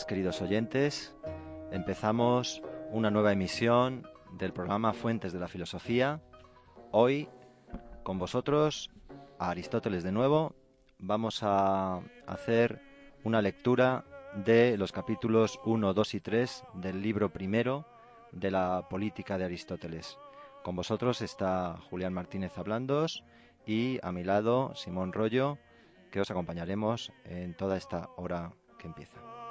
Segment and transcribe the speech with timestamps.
[0.00, 1.14] queridos oyentes.
[1.70, 6.22] Empezamos una nueva emisión del programa Fuentes de la Filosofía.
[6.92, 7.28] Hoy,
[8.02, 8.90] con vosotros,
[9.38, 10.54] a Aristóteles de nuevo,
[10.98, 12.80] vamos a hacer
[13.22, 14.06] una lectura
[14.46, 17.84] de los capítulos 1, 2 y 3 del libro primero
[18.32, 20.16] de la política de Aristóteles.
[20.64, 23.24] Con vosotros está Julián Martínez Hablandos
[23.66, 25.58] y a mi lado Simón Rollo,
[26.10, 29.41] que os acompañaremos en toda esta hora que empieza.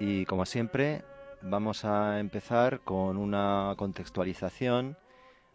[0.00, 1.02] Y como siempre,
[1.42, 4.96] vamos a empezar con una contextualización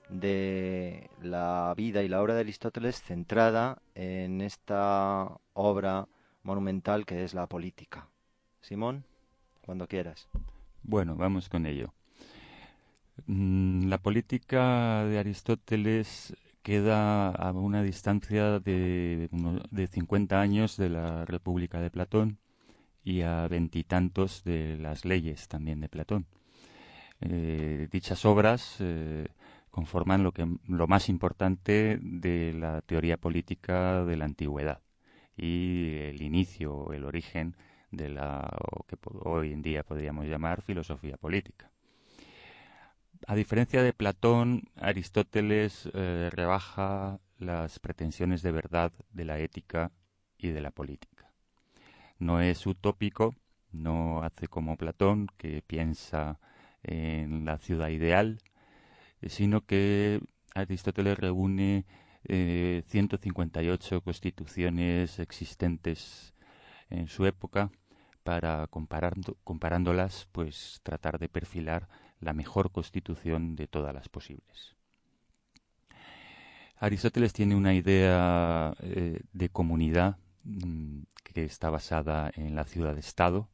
[0.09, 6.08] de la vida y la obra de Aristóteles centrada en esta obra
[6.44, 8.09] monumental que es la política.
[8.59, 9.05] Simón,
[9.61, 10.27] cuando quieras.
[10.83, 11.94] Bueno, vamos con ello.
[13.27, 19.30] Mm, la política de Aristóteles queda a una distancia de,
[19.71, 22.39] de 50 años de la República de Platón
[23.03, 26.25] y a veintitantos de las leyes también de Platón.
[27.21, 29.27] Eh, dichas obras eh,
[29.69, 34.81] conforman lo, que, lo más importante de la teoría política de la antigüedad
[35.36, 37.55] y el inicio, el origen
[37.92, 38.49] de la
[38.87, 41.71] que hoy en día podríamos llamar filosofía política.
[43.27, 49.92] A diferencia de Platón, Aristóteles eh, rebaja las pretensiones de verdad de la ética
[50.37, 51.12] y de la política
[52.19, 53.35] no es utópico,
[53.71, 56.39] no hace como Platón, que piensa
[56.83, 58.39] en la ciudad ideal,
[59.21, 60.21] sino que
[60.53, 61.85] Aristóteles reúne
[62.25, 66.33] 158 eh, constituciones existentes
[66.89, 67.71] en su época
[68.23, 74.77] para comparándolas, pues tratar de perfilar la mejor constitución de todas las posibles.
[76.77, 80.17] Aristóteles tiene una idea eh, de comunidad
[81.23, 83.49] que está basada en la ciudad-estado.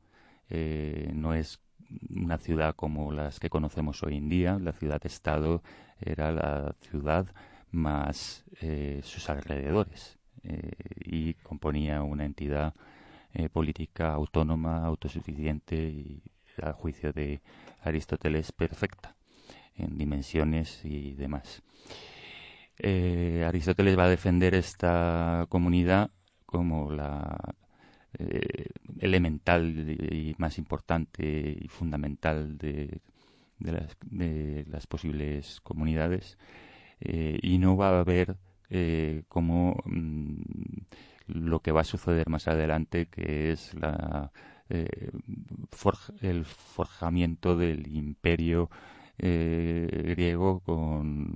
[0.50, 1.60] Eh, no es
[2.10, 4.60] una ciudad como las que conocemos hoy en día.
[4.60, 5.64] La ciudad-estado
[6.00, 7.28] era la ciudad
[7.72, 10.72] más eh, sus alrededores eh,
[11.06, 12.74] y componía una entidad
[13.54, 16.24] política autónoma, autosuficiente y,
[16.64, 17.42] a juicio de
[17.84, 19.16] Aristóteles, perfecta
[19.76, 21.62] en dimensiones y demás.
[22.82, 26.10] Aristóteles va a defender esta comunidad
[26.50, 27.38] como la
[28.18, 28.66] eh,
[29.00, 29.70] elemental
[30.12, 33.02] y más importante y fundamental de,
[33.60, 36.40] de, las, posibles comunidades.
[37.02, 38.36] Eh, y no va a haber
[38.72, 40.42] eh, como mm,
[41.28, 44.32] lo que va a suceder más adelante que es la
[46.22, 48.70] el forjamiento del imperio
[49.18, 51.36] griego con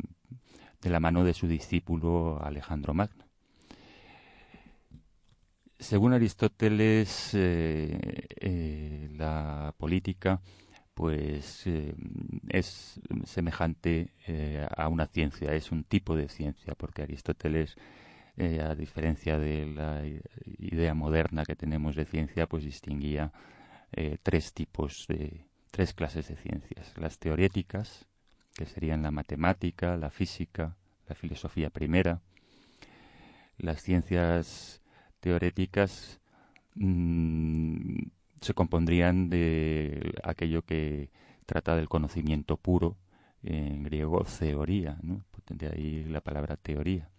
[0.82, 3.26] de la mano de su discípulo Alejandro Magno
[5.84, 10.42] según Aristóteles, eh, eh, la política
[10.94, 11.96] pues eh,
[12.50, 14.12] es semejante
[14.76, 17.76] a una ciencia, es un tipo de ciencia, porque Aristóteles,
[18.38, 20.04] a diferencia de la
[20.60, 23.32] idea moderna que tenemos de ciencia, pues distinguía
[24.22, 28.06] tres tipos de tres clases de ciencias: las teoréticas,
[28.56, 30.76] que serían la matemática, la física,
[31.08, 32.22] la filosofía primera,
[33.58, 34.83] las ciencias
[35.24, 36.20] teoréticas
[36.76, 37.98] mm,
[38.42, 41.12] se compondrían de aquello que
[41.46, 42.98] trata del conocimiento puro,
[43.42, 44.98] en griego teoría,
[45.50, 47.10] de ahí la palabra teoría.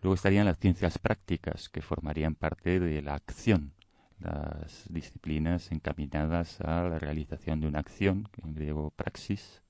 [0.00, 3.72] Luego estarían las ciencias prácticas, que formarían parte de la acción,
[4.18, 9.62] las disciplinas encaminadas a la realización de una acción, en griego praxis.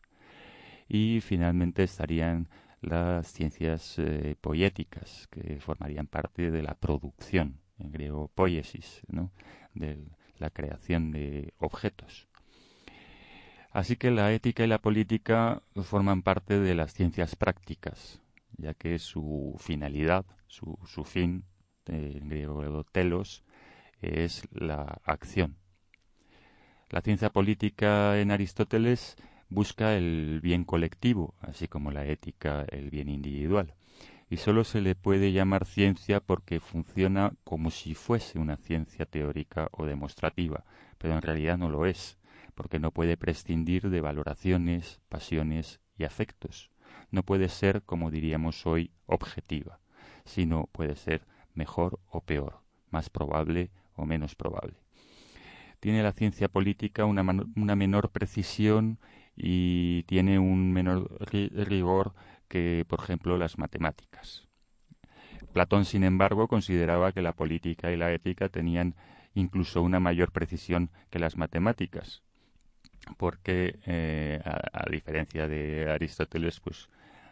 [0.89, 2.49] Y finalmente estarían
[2.81, 9.33] las ciencias eh, poéticas, que formarían parte de la producción, en griego poiesis, ¿no?
[9.75, 10.07] de
[10.39, 12.29] la creación de objetos.
[13.73, 18.23] Así que la ética y la política forman parte de las ciencias prácticas,
[18.57, 21.45] ya que su finalidad, su, su fin,
[21.87, 23.45] en griego telos,
[24.01, 25.57] es la acción.
[26.89, 29.17] La ciencia política en Aristóteles
[29.49, 33.75] busca el bien colectivo, así como la ética el bien individual,
[34.29, 39.69] y solo se le puede llamar ciencia porque funciona como si fuese una ciencia teórica
[39.73, 40.65] o demostrativa,
[40.99, 42.19] pero en realidad no lo es,
[42.55, 46.71] porque no puede prescindir de valoraciones, pasiones y afectos.
[47.11, 49.79] No puede ser, como diríamos hoy, objetiva,
[50.25, 54.75] sino puede ser mejor o peor, más probable o menos probable.
[55.79, 57.23] Tiene la ciencia política una,
[57.55, 58.99] una menor precisión
[59.37, 62.15] y tiene un menor rigor
[62.49, 64.49] que, por ejemplo, las matemáticas.
[65.53, 68.95] Platón, sin embargo, consideraba que la política y la ética tenían
[69.35, 72.23] incluso una mayor precisión que las matemáticas,
[73.17, 76.89] porque, eh, a, diferencia de Aristóteles, pues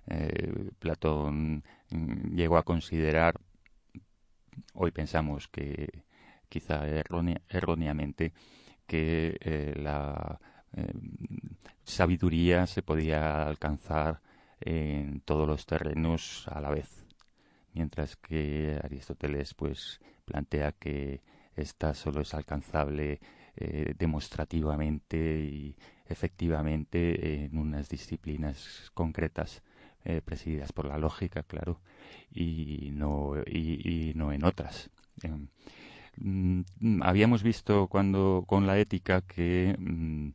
[0.07, 3.41] eh, Platón mm, llegó a considerar,
[4.75, 6.05] hoy pensamos que
[6.49, 8.33] quizá erróneamente,
[8.87, 10.39] que eh, la
[11.85, 14.21] sabiduría se podía alcanzar
[14.61, 17.05] en todos los terrenos a la vez,
[17.73, 21.23] mientras que Aristóteles pues plantea que
[21.55, 23.21] esta solo es alcanzable
[23.57, 25.77] eh, demostrativamente y
[26.07, 29.63] efectivamente en unas disciplinas concretas
[30.05, 31.81] eh, presididas por la lógica, claro,
[32.31, 34.91] y no, y, no en otras.
[36.17, 36.63] Mm,
[37.03, 40.31] habíamos visto cuando con la ética que mm,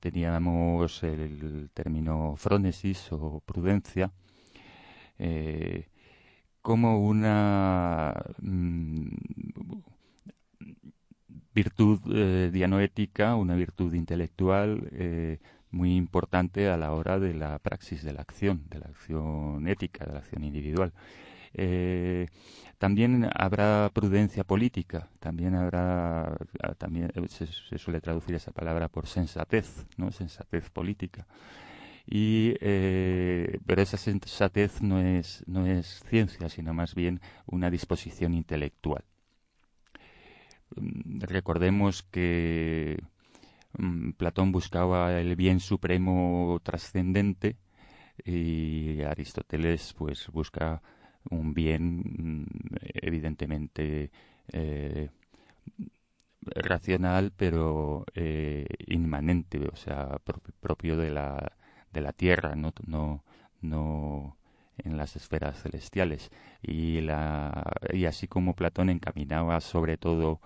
[0.00, 4.12] teníamos el término frónesis o prudencia
[5.18, 5.88] eh,
[6.62, 9.08] como una mm,
[11.54, 15.38] virtud eh, dianoética, una virtud intelectual eh,
[15.70, 20.06] muy importante a la hora de la praxis de la acción, de la acción ética,
[20.06, 20.92] de la acción individual.
[21.54, 22.26] Eh,
[22.78, 27.46] también habrá prudencia política, también habrá, ah, también se,
[27.78, 30.12] suele traducir esa palabra por sensatez, ¿no?
[30.12, 31.26] Sensatez política.
[32.06, 38.34] Y, eh, pero esa sensatez no es, no es ciencia, sino más bien una disposición
[38.34, 39.04] intelectual.
[40.76, 43.02] Mm, recordemos que
[43.78, 47.56] mm, Platón buscaba el bien supremo trascendente
[48.24, 50.82] y Aristóteles pues busca
[51.30, 52.46] un bien mm,
[53.02, 54.10] evidentemente
[54.52, 55.10] eh,
[56.42, 60.18] racional pero eh, inmanente, o sea,
[60.60, 61.52] propio de la,
[61.92, 63.24] de la tierra, no, no,
[63.60, 64.38] no
[64.78, 66.30] en las esferas celestiales.
[66.62, 70.40] Y, la, y así como Platón encaminaba sobre todo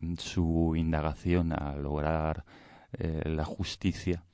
[0.00, 2.44] mm, su indagación a lograr
[2.98, 4.24] eh, la justicia,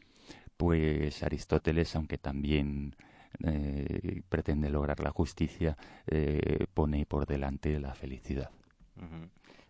[0.56, 2.96] pues Aristóteles, aunque también
[3.44, 5.76] eh, pretende lograr la justicia,
[6.06, 8.50] eh, pone por delante la felicidad.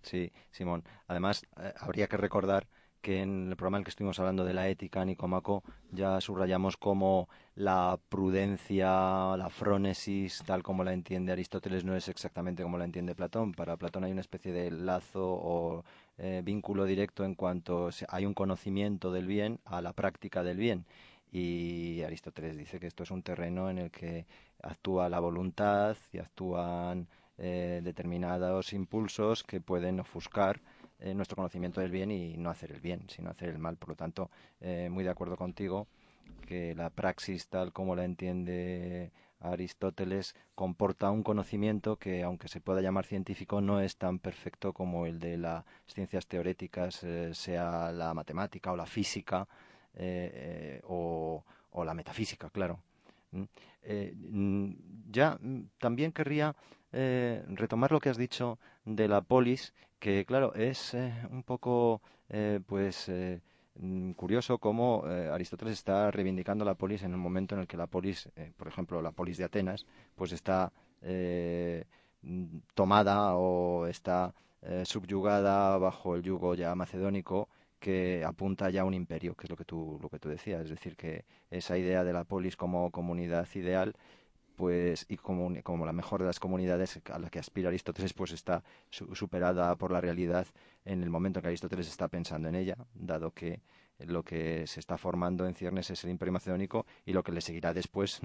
[0.03, 0.85] Sí, Simón.
[1.07, 2.67] Además, eh, habría que recordar
[3.01, 6.77] que en el programa en el que estuvimos hablando de la ética, Nicomaco, ya subrayamos
[6.77, 12.85] como la prudencia, la frónesis, tal como la entiende Aristóteles, no es exactamente como la
[12.85, 13.53] entiende Platón.
[13.53, 15.85] Para Platón hay una especie de lazo o
[16.45, 20.87] vínculo directo en cuanto hay un conocimiento del bien a la práctica del bien
[21.33, 24.27] y Aristóteles dice que esto es un terreno en el que
[24.63, 27.09] actúa la voluntad y actúan
[27.39, 30.61] eh, determinados impulsos que pueden ofuscar
[31.01, 33.79] eh, nuestro conocimiento del bien y no hacer el bien, sino hacer el mal.
[33.79, 35.89] Por lo tanto, eh, muy de acuerdo contigo
[36.47, 39.11] que la praxis tal como la entiende
[39.41, 45.07] Aristóteles comporta un conocimiento que, aunque se pueda llamar científico, no es tan perfecto como
[45.07, 49.49] el de las ciencias teoréticas, sea la matemática o la física,
[49.95, 51.45] eh, eh, o,
[51.85, 52.81] la metafísica, claro.
[53.83, 54.15] Eh,
[55.11, 56.55] ya mm, también querría
[56.93, 60.95] retomar lo que has dicho de la polis, que claro, es
[61.31, 62.03] un poco
[62.67, 63.11] pues
[64.15, 68.29] curioso cómo Aristóteles está reivindicando la polis en el momento en el que la polis,
[68.59, 70.71] por ejemplo, la polis de Atenas, pues está
[72.75, 74.35] tomada o está
[74.85, 77.49] subyugada bajo el yugo ya macedónico
[77.83, 80.63] que apunta ya a un imperio, que es lo que tú, lo que tú decías,
[80.63, 83.95] es decir, que esa idea de la polis como comunidad ideal
[84.55, 88.31] pues y como, como la mejor de las comunidades a la que aspira Aristóteles pues
[88.31, 90.47] está superada por la realidad
[90.85, 93.61] en el momento que Aristóteles está pensando en ella, dado que
[94.07, 97.41] lo que se está formando en ciernes es el Imperio Macedónico y lo que le
[97.41, 98.21] seguirá después,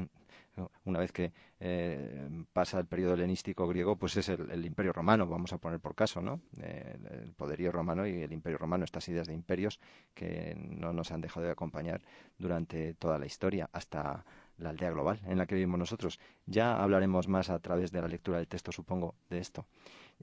[0.86, 5.53] una vez que eh, pasa el periodo helenístico griego, pues es el, Imperio Romano, vamos
[5.53, 6.41] a poner por caso, ¿no?
[6.62, 9.79] el poderío romano y el Imperio Romano, estas ideas de imperios
[10.13, 12.01] que no nos han dejado de acompañar
[12.38, 14.25] durante toda la historia, hasta
[14.57, 16.19] la aldea global en la que vivimos nosotros.
[16.46, 19.65] Ya hablaremos más a través de la lectura del texto, supongo, de esto.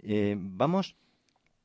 [0.03, 0.97] Eh, vamos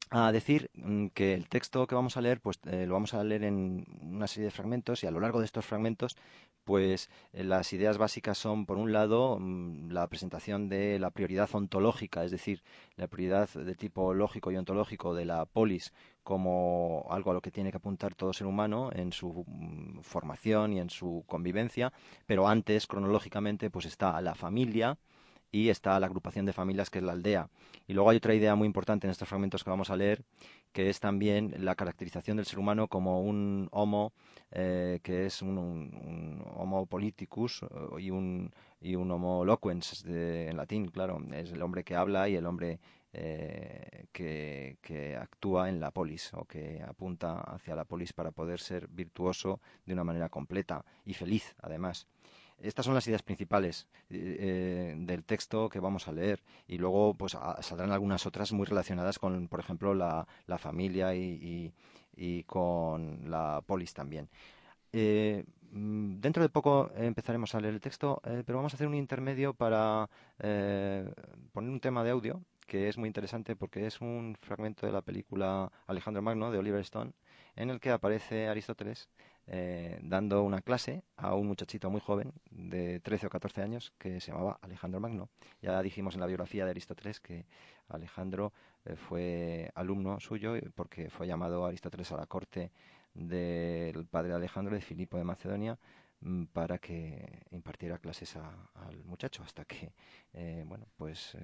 [0.09, 3.23] a decir mm, que el texto que vamos a leer, pues eh, lo vamos a
[3.23, 6.17] leer en una serie de fragmentos y a lo largo de estos fragmentos,
[6.63, 11.49] pues eh, las ideas básicas son, por un lado, mm, la presentación de la prioridad
[11.53, 12.63] ontológica, es decir,
[12.95, 17.51] la prioridad de tipo lógico y ontológico de la polis como algo a lo que
[17.51, 21.93] tiene que apuntar todo ser humano en su mm, formación y en su convivencia,
[22.25, 24.97] pero antes, cronológicamente, pues está la familia,
[25.51, 27.49] y está la agrupación de familias que es la aldea.
[27.87, 30.23] Y luego hay otra idea muy importante en estos fragmentos que vamos a leer,
[30.71, 34.13] que es también la caracterización del ser humano como un homo,
[34.51, 38.51] eh, que es un, homo politicus eh, y un,
[38.81, 42.79] un homo loquens en latín, claro, es el hombre que habla y el hombre
[43.11, 48.59] eh, que, que, actúa en la polis o que apunta hacia la polis para poder
[48.59, 52.07] ser virtuoso de una manera completa y feliz, además.
[52.61, 57.37] Estas son las ideas principales eh, del texto que vamos a leer y luego pues
[57.61, 60.25] saldrán algunas otras muy relacionadas con, por ejemplo, la,
[60.57, 61.73] familia y,
[62.45, 64.29] con la polis también.
[64.91, 68.87] Eh, mm, dentro de poco empezaremos a leer el texto, eh, pero vamos a hacer
[68.87, 74.37] un intermedio para poner un tema de audio que es muy interesante porque es un
[74.39, 77.13] fragmento de la película Alejandro Magno de Oliver Stone
[77.59, 79.09] en el que aparece Aristóteles
[79.45, 84.21] eh, dando una clase a un muchachito muy joven de 13 o 14 años que
[84.21, 85.29] se llamaba Alejandro Magno.
[85.61, 87.45] Ya dijimos en la biografía de Aristóteles que
[87.89, 88.53] Alejandro
[88.85, 92.71] eh, fue alumno suyo porque fue llamado Aristóteles a la corte
[93.13, 95.77] del padre Alejandro de Filipo de Macedonia
[96.21, 99.91] mm, para que impartiera clases al muchacho hasta que
[100.31, 101.35] eh, bueno pues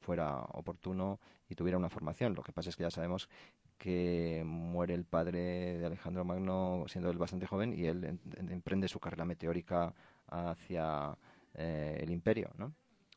[0.00, 3.28] fuera oportuno y tuviera una formación lo que pasa es que ya sabemos
[3.78, 9.00] que muere el padre de Alejandro Magno siendo él bastante joven y él emprende su
[9.00, 9.94] carrera meteórica
[10.28, 11.16] hacia
[11.54, 12.74] eh, el imperio, ¿no?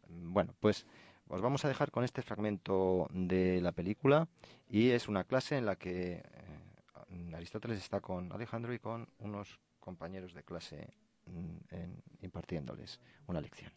[0.07, 0.85] Bueno, pues
[1.27, 4.27] os vamos a dejar con este fragmento de la película
[4.67, 9.59] y es una clase en la que eh, Aristóteles está con Alejandro y con unos
[9.79, 10.93] compañeros de clase
[11.25, 13.71] mm, impartiéndoles una lección.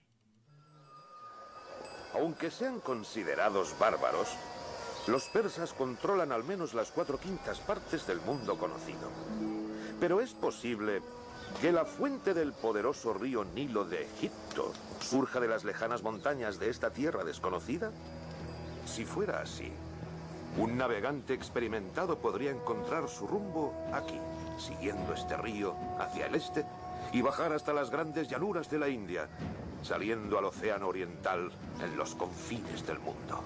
[2.15, 4.37] Aunque sean considerados bárbaros,
[5.09, 9.11] los persas controlan al menos las cuatro quintas partes del mundo conocido.
[9.99, 11.03] Pero es posible
[11.61, 16.71] que la fuente del poderoso río Nilo de Egipto surja de las lejanas montañas de
[16.71, 17.91] esta tierra desconocida?
[18.87, 19.73] Si fuera así,
[20.57, 24.19] un navegante experimentado podría encontrar su rumbo aquí,
[24.59, 26.65] siguiendo este río hacia el este
[27.13, 29.29] y bajar hasta las grandes llanuras de la India,
[29.83, 33.43] saliendo al océano oriental en los confines del mundo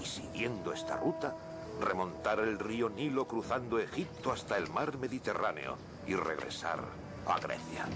[0.00, 1.34] y siguiendo esta ruta,
[1.80, 5.76] remontar el río Nilo cruzando Egipto hasta el mar Mediterráneo
[6.06, 6.80] y regresar
[7.26, 7.86] a Grecia.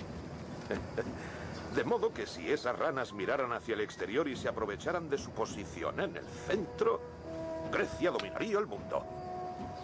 [1.74, 5.30] De modo que si esas ranas miraran hacia el exterior y se aprovecharan de su
[5.30, 7.00] posición en el centro,
[7.72, 9.04] Grecia dominaría el mundo.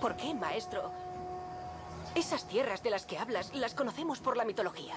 [0.01, 0.93] ¿Por qué, maestro?
[2.15, 4.95] Esas tierras de las que hablas las conocemos por la mitología.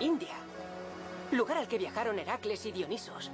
[0.00, 0.34] India,
[1.30, 3.30] lugar al que viajaron Heracles y Dionisos.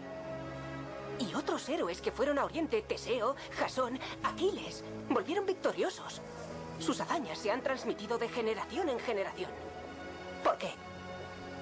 [1.19, 6.21] Y otros héroes que fueron a Oriente, Teseo, Jasón, Aquiles, volvieron victoriosos.
[6.79, 9.51] Sus hazañas se han transmitido de generación en generación.
[10.45, 10.71] ¿Por qué?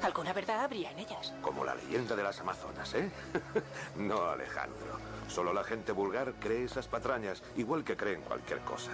[0.03, 1.33] Alguna verdad habría en ellas.
[1.41, 3.11] Como la leyenda de las Amazonas, ¿eh?
[3.97, 4.99] no, Alejandro.
[5.29, 8.93] Solo la gente vulgar cree esas patrañas, igual que creen cualquier cosa.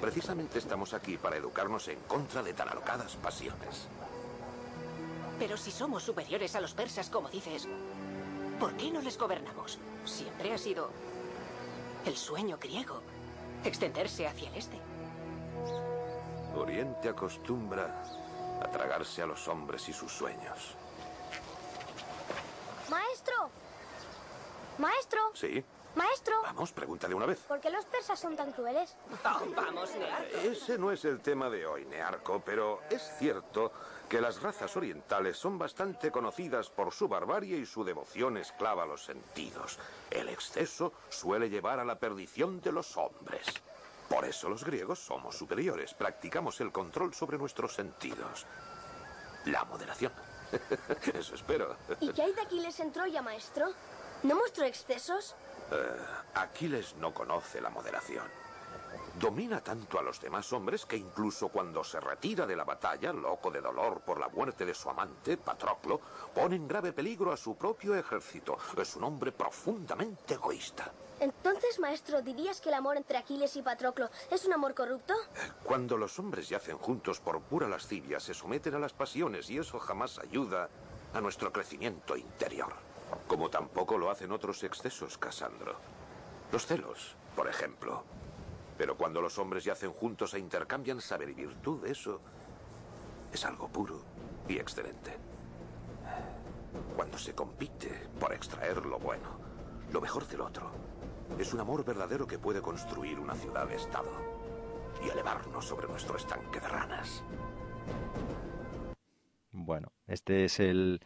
[0.00, 3.86] Precisamente estamos aquí para educarnos en contra de tan alocadas pasiones.
[5.38, 7.68] Pero si somos superiores a los persas, como dices,
[8.62, 9.76] ¿Por qué no les gobernamos?
[10.04, 10.88] Siempre ha sido
[12.06, 13.02] el sueño griego,
[13.64, 14.78] extenderse hacia el este.
[16.54, 18.04] Oriente acostumbra
[18.62, 20.76] a tragarse a los hombres y sus sueños.
[22.88, 23.50] ¡Maestro!
[24.78, 25.20] ¡Maestro!
[25.34, 25.64] Sí.
[25.96, 26.42] Maestro.
[26.42, 27.40] Vamos, pregunta de una vez.
[27.40, 28.96] ¿Por qué los persas son tan crueles?
[29.56, 30.38] vamos, Nearco.
[30.38, 33.72] Ese no es el tema de hoy, Nearco, pero es cierto
[34.12, 38.86] que las razas orientales son bastante conocidas por su barbarie y su devoción esclava a
[38.86, 39.78] los sentidos.
[40.10, 43.46] El exceso suele llevar a la perdición de los hombres.
[44.10, 48.44] Por eso los griegos somos superiores, practicamos el control sobre nuestros sentidos.
[49.46, 50.12] La moderación.
[51.14, 51.74] Eso espero.
[52.00, 53.72] ¿Y qué hay de Aquiles en Troya, maestro?
[54.24, 55.34] ¿No mostró excesos?
[55.70, 55.96] Eh,
[56.34, 58.41] Aquiles no conoce la moderación.
[59.22, 63.52] Domina tanto a los demás hombres que incluso cuando se retira de la batalla, loco
[63.52, 66.00] de dolor por la muerte de su amante, Patroclo,
[66.34, 68.58] pone en grave peligro a su propio ejército.
[68.76, 70.90] Es un hombre profundamente egoísta.
[71.20, 75.14] Entonces, maestro, ¿dirías que el amor entre Aquiles y Patroclo es un amor corrupto?
[75.62, 79.78] Cuando los hombres yacen juntos por pura lascivia, se someten a las pasiones y eso
[79.78, 80.68] jamás ayuda
[81.14, 82.72] a nuestro crecimiento interior.
[83.28, 85.76] Como tampoco lo hacen otros excesos, Casandro.
[86.50, 88.02] Los celos, por ejemplo.
[88.82, 92.20] Pero cuando los hombres yacen juntos e intercambian saber y virtud, eso
[93.32, 94.02] es algo puro
[94.48, 95.12] y excelente.
[96.96, 99.38] Cuando se compite por extraer lo bueno,
[99.92, 100.72] lo mejor del otro,
[101.38, 104.10] es un amor verdadero que puede construir una ciudad-estado
[105.06, 107.22] y elevarnos sobre nuestro estanque de ranas.
[109.52, 111.00] Bueno, este es el,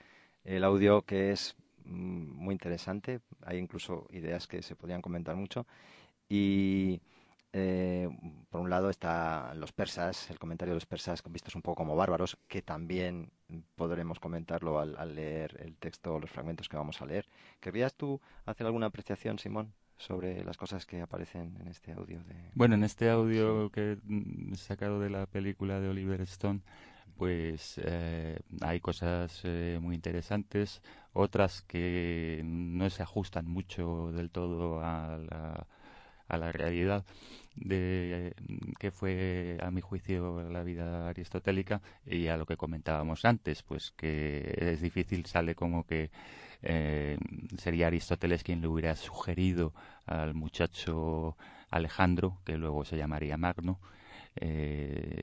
[0.64, 1.54] audio que es
[1.84, 3.20] mm, muy interesante.
[3.42, 5.66] Hay incluso ideas que se podrían comentar mucho.
[6.26, 7.02] Y
[7.58, 8.06] eh,
[8.50, 11.96] por un lado están los persas, el comentario de los persas vistos un poco como
[11.96, 13.32] bárbaros, que también
[13.74, 17.26] podremos comentarlo al, al leer el texto o los fragmentos que vamos a leer.
[17.58, 19.72] ¿Querrías tú hacer alguna apreciación, Simón?
[19.98, 22.22] sobre las cosas que aparecen en este audio.
[22.24, 22.50] De...
[22.54, 23.96] Bueno, en este audio que
[24.52, 26.60] he sacado de la película de Oliver Stone,
[27.16, 30.82] pues eh, hay cosas eh, muy interesantes,
[31.14, 35.66] otras que no se ajustan mucho del todo a la,
[36.28, 37.04] a la realidad
[37.56, 38.34] de
[38.78, 43.92] que fue a mi juicio la vida aristotélica y a lo que comentábamos antes pues
[43.92, 46.10] que es difícil sale como que
[46.62, 47.18] eh,
[47.56, 49.72] sería Aristóteles quien le hubiera sugerido
[50.04, 51.36] al muchacho
[51.70, 53.80] Alejandro que luego se llamaría Magno
[54.36, 55.22] eh,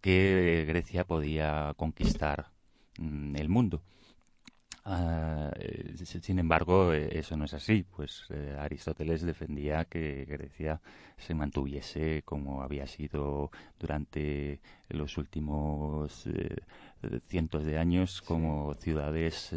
[0.00, 2.50] que Grecia podía conquistar
[2.98, 3.82] mm, el mundo
[4.84, 5.50] Uh,
[6.04, 10.80] sin embargo, eh, eso no es así, pues eh, Aristóteles defendía que Grecia
[11.18, 16.56] se mantuviese como había sido durante los últimos eh,
[17.26, 19.54] cientos de años como ciudades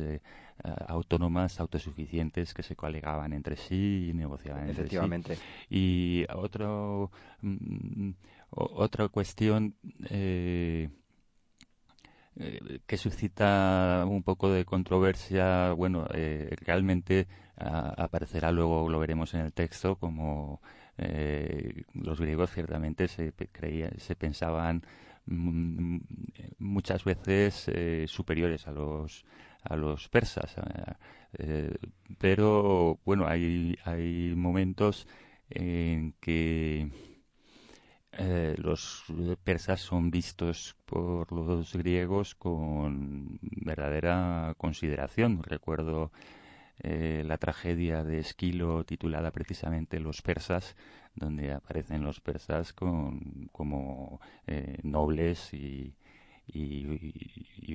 [0.88, 5.36] autónomas, autosuficientes que se colegaban entre sí y negociaban entre Efectivamente.
[5.36, 5.42] sí.
[5.70, 8.12] Y otro, mm,
[8.52, 9.76] otra cuestión
[10.10, 10.90] eh,
[12.86, 19.54] que suscita un poco de controversia, bueno, eh, realmente aparecerá luego, lo veremos en el
[19.54, 20.62] texto, como
[20.98, 24.84] eh, los griegos ciertamente se, creía, se pensaban
[25.26, 25.98] mm,
[26.60, 27.70] muchas veces
[28.10, 29.26] superiores a los
[29.64, 30.56] a los persas
[32.20, 35.08] pero bueno hay hay momentos
[35.50, 37.13] en que
[38.18, 39.06] eh, los
[39.44, 45.42] persas son vistos por los griegos con verdadera consideración.
[45.44, 46.12] Recuerdo
[46.80, 50.76] eh, la tragedia de Esquilo titulada precisamente Los persas,
[51.16, 55.96] donde aparecen los persas como eh, nobles y,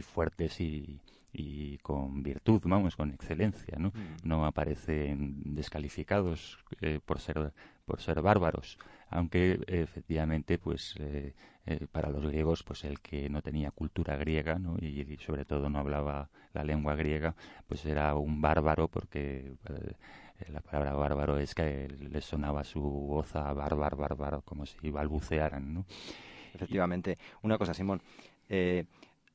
[0.03, 1.01] fuertes y,
[1.33, 3.88] y, con virtud, vamos, con excelencia, ¿no?
[3.88, 4.29] Mm.
[4.29, 6.59] No aparecen descalificados
[7.05, 7.53] por ser
[7.85, 8.79] por ser bárbaros
[9.11, 11.35] aunque efectivamente pues eh,
[11.67, 14.77] eh, para los griegos pues el que no tenía cultura griega ¿no?
[14.79, 17.35] y, sobre todo no hablaba la lengua griega
[17.67, 23.35] pues era un bárbaro porque eh, la palabra bárbaro es que le sonaba su voz
[23.35, 25.87] a bárbaro bárbaro como si balbucearan ¿no?
[26.55, 28.03] efectivamente una cosa Simón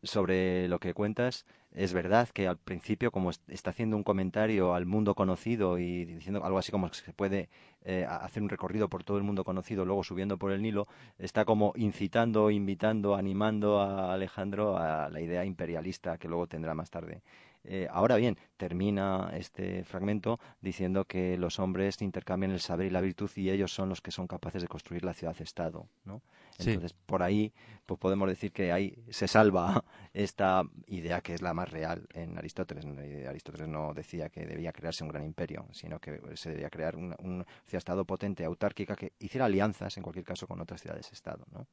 [0.03, 4.86] sobre lo que cuentas es verdad que al principio, como está haciendo un comentario al
[4.86, 7.49] mundo conocido y diciendo algo así como que se puede
[7.83, 11.45] eh, hacer un recorrido por todo el mundo conocido, luego subiendo por el Nilo, está
[11.45, 17.23] como incitando, invitando, animando a Alejandro a la idea imperialista que luego tendrá más tarde.
[17.65, 23.01] Eh, ahora bien, termina este fragmento diciendo que los hombres intercambian el saber y la
[23.01, 26.21] virtud y ellos son los que son capaces de construir la ciudad-estado, ¿no?
[26.59, 27.53] Entonces, por ahí
[27.85, 32.37] pues podemos decir que ahí se salva esta idea que es la más real en
[32.37, 32.85] Aristóteles.
[33.27, 37.45] Aristóteles no decía que debía crearse un gran imperio, sino que se debía crear un
[37.65, 41.67] ciudad-estado potente, autárquica, que hiciera alianzas, en cualquier caso, con otras ciudades-estado, ¿no?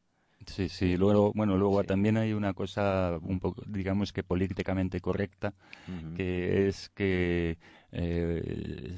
[0.46, 0.96] Sí, sí.
[0.96, 5.52] Luego, bueno, luego también hay una cosa un poco, digamos que políticamente correcta,
[6.16, 7.58] que es que
[7.92, 8.96] eh,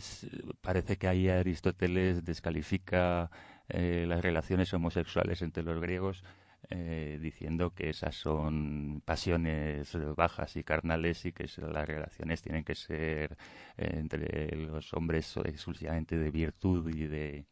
[0.60, 3.30] parece que ahí Aristóteles descalifica
[3.72, 6.22] eh, las relaciones homosexuales entre los griegos.
[6.70, 12.76] Eh, diciendo que esas son pasiones bajas y carnales y que las relaciones tienen que
[12.76, 13.36] ser
[13.76, 17.46] entre los hombres exclusivamente de virtud y de,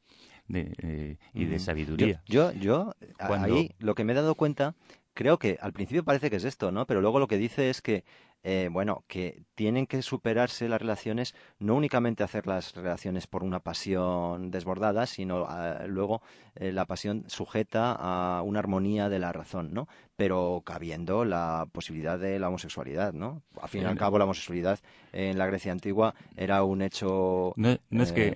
[0.46, 2.22] de, y de sabiduría.
[2.26, 4.76] Yo, yo, ahí lo que me he dado cuenta,
[5.12, 6.86] creo que al principio parece que es esto, ¿no?
[6.86, 8.04] Pero luego lo que dice es que
[8.42, 13.60] eh, bueno, que tienen que superarse las relaciones, no únicamente hacer las relaciones por una
[13.60, 16.22] pasión desbordada, sino ah, luego
[16.54, 19.88] eh, la pasión sujeta a una armonía de la razón, ¿no?
[20.20, 23.40] Pero cabiendo la posibilidad de la homosexualidad, ¿no?
[23.58, 24.78] Al fin y al cabo, la homosexualidad
[25.14, 27.54] en la Grecia antigua era un hecho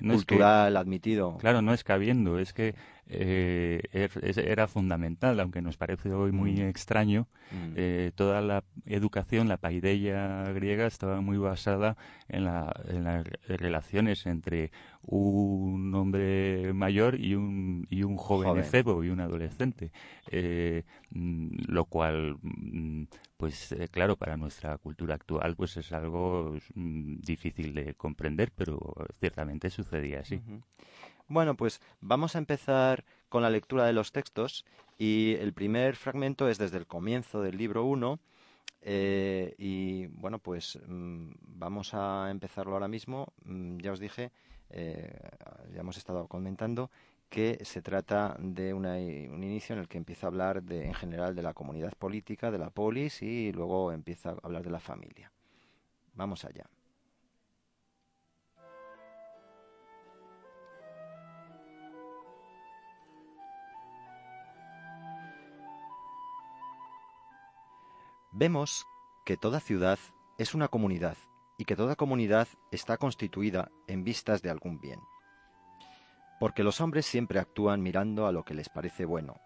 [0.00, 1.36] cultural admitido.
[1.36, 2.74] Claro, no es cabiendo, es que
[3.06, 6.68] eh, er, era fundamental, aunque nos parece hoy muy mm.
[6.68, 7.28] extraño.
[7.50, 7.72] Mm.
[7.76, 12.72] Eh, toda la educación, la paideia griega, estaba muy basada en, las
[13.46, 14.72] relaciones entre
[15.06, 19.92] un hombre mayor y un, y un joven, efebo y un adolescente.
[20.30, 22.36] Eh, mm, lo cual,
[23.36, 28.78] pues claro, para nuestra cultura actual, pues es algo difícil de comprender, pero
[29.20, 30.40] ciertamente sucedía así.
[31.26, 34.64] Bueno, pues vamos a empezar con la lectura de los textos
[34.98, 38.20] y el primer fragmento es desde el comienzo del libro 1
[38.86, 43.32] eh, y bueno, pues mm, vamos a empezarlo ahora mismo.
[43.44, 44.30] Mm, ya os dije, eh,
[44.70, 46.90] ya hemos estado comentando
[47.28, 48.86] que se trata de un
[49.42, 52.58] inicio en el que empieza a hablar de, en general de la comunidad política, de
[52.58, 55.32] la polis y luego empieza a hablar de la familia.
[56.14, 56.68] Vamos allá.
[68.36, 68.84] Vemos
[69.24, 69.98] que toda ciudad
[70.38, 71.16] es una comunidad
[71.58, 75.00] y que toda comunidad está constituida en vistas de algún bien.
[76.40, 79.40] Porque los hombres siempre actúan mirando a lo que les parece bueno.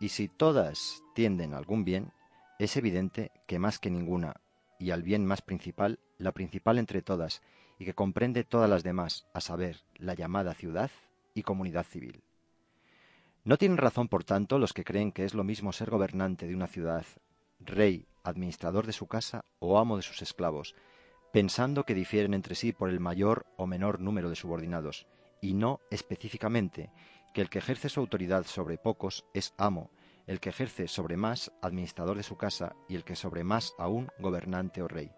[0.00, 2.12] Y si todas tienden a algún bien,
[2.58, 4.40] es evidente que más que ninguna,
[4.78, 7.42] y al bien más principal, la principal entre todas,
[7.78, 10.90] y que comprende todas las demás, a saber, la llamada ciudad
[11.34, 12.22] y comunidad civil.
[13.44, 16.54] No tienen razón, por tanto, los que creen que es lo mismo ser gobernante de
[16.54, 17.04] una ciudad
[17.60, 20.74] rey, administrador de su casa o amo de sus esclavos,
[21.32, 25.06] pensando que difieren entre sí por el mayor o menor número de subordinados,
[25.40, 26.90] y no específicamente
[27.32, 29.90] que el que ejerce su autoridad sobre pocos es amo,
[30.26, 34.08] el que ejerce sobre más administrador de su casa y el que sobre más aún
[34.18, 35.10] gobernante o rey.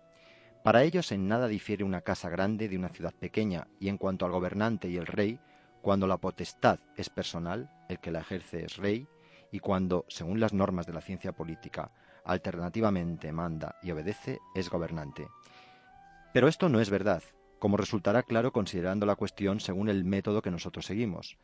[0.62, 4.27] Para ellos en nada difiere una casa grande de una ciudad pequeña, y en cuanto
[4.27, 5.40] al gobernante y el rey,
[5.81, 9.09] cuando la potestad es personal, el que la ejerce es rey,
[9.51, 11.90] y cuando, según las normas de la ciencia política,
[12.25, 15.29] alternativamente manda y obedece, es gobernante.
[16.33, 17.25] Pero esto no es verdad,
[17.59, 21.38] como resultará claro considerando la cuestión según el método que nosotros seguimos,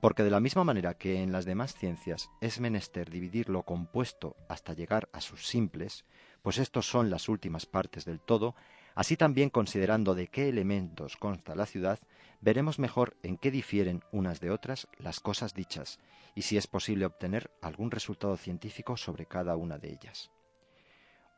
[0.00, 4.36] porque de la misma manera que en las demás ciencias es menester dividir lo compuesto
[4.48, 6.06] hasta llegar a sus simples,
[6.40, 8.54] pues estos son las últimas partes del todo,
[8.94, 11.98] así también considerando de qué elementos consta la ciudad,
[12.40, 15.98] veremos mejor en qué difieren unas de otras las cosas dichas,
[16.34, 20.30] y si es posible obtener algún resultado científico sobre cada una de ellas.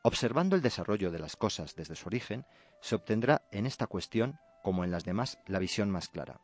[0.04, 2.44] Observando el desarrollo de las cosas desde su origen,
[2.82, 6.42] se obtendrá en esta cuestión, como en las demás, la visión más clara.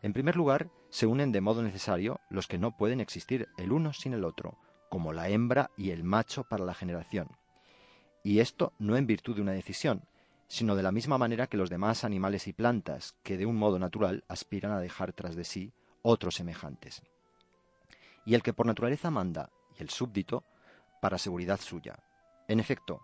[0.00, 3.92] En primer lugar, se unen de modo necesario los que no pueden existir el uno
[3.92, 4.56] sin el otro,
[4.88, 7.26] como la hembra y el macho para la generación.
[8.22, 10.04] Y esto no en virtud de una decisión,
[10.46, 13.80] sino de la misma manera que los demás animales y plantas, que de un modo
[13.80, 17.02] natural aspiran a dejar tras de sí otros semejantes
[18.24, 20.44] y el que por naturaleza manda, y el súbdito,
[21.00, 21.98] para seguridad suya.
[22.48, 23.02] En efecto,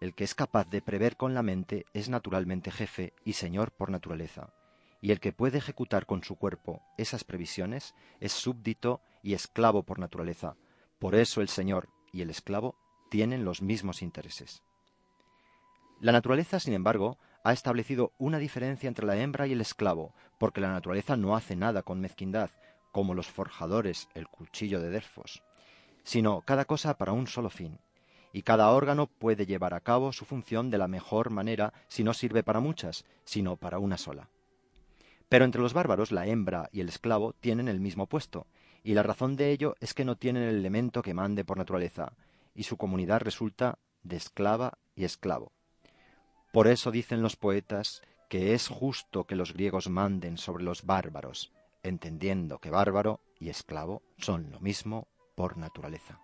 [0.00, 3.90] el que es capaz de prever con la mente es naturalmente jefe y señor por
[3.90, 4.52] naturaleza,
[5.00, 9.98] y el que puede ejecutar con su cuerpo esas previsiones es súbdito y esclavo por
[9.98, 10.56] naturaleza.
[10.98, 12.76] Por eso el señor y el esclavo
[13.10, 14.62] tienen los mismos intereses.
[16.00, 20.60] La naturaleza, sin embargo, ha establecido una diferencia entre la hembra y el esclavo, porque
[20.60, 22.50] la naturaleza no hace nada con mezquindad,
[22.92, 25.42] como los forjadores el cuchillo de Delfos,
[26.02, 27.78] sino cada cosa para un solo fin,
[28.36, 32.12] y cada órgano puede llevar a cabo su función de la mejor manera si no
[32.12, 34.28] sirve para muchas, sino para una sola.
[35.30, 38.46] Pero entre los bárbaros la hembra y el esclavo tienen el mismo puesto,
[38.84, 42.12] y la razón de ello es que no tienen el elemento que mande por naturaleza,
[42.54, 45.50] y su comunidad resulta de esclava y esclavo.
[46.52, 51.54] Por eso dicen los poetas que es justo que los griegos manden sobre los bárbaros,
[51.82, 56.20] entendiendo que bárbaro y esclavo son lo mismo por naturaleza.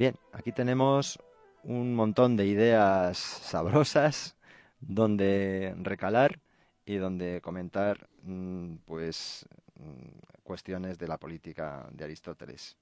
[0.00, 1.18] Bien, aquí tenemos
[1.62, 4.34] un montón de ideas sabrosas
[4.80, 6.40] donde recalar
[6.86, 12.78] y donde comentar mm, pues mm, cuestiones de la política de Aristóteles.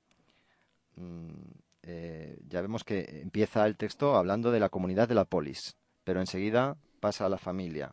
[0.95, 1.31] Mm,
[1.83, 6.21] eh, ya vemos que empieza el texto hablando de la comunidad de la polis, pero
[6.21, 7.93] enseguida pasa a la familia.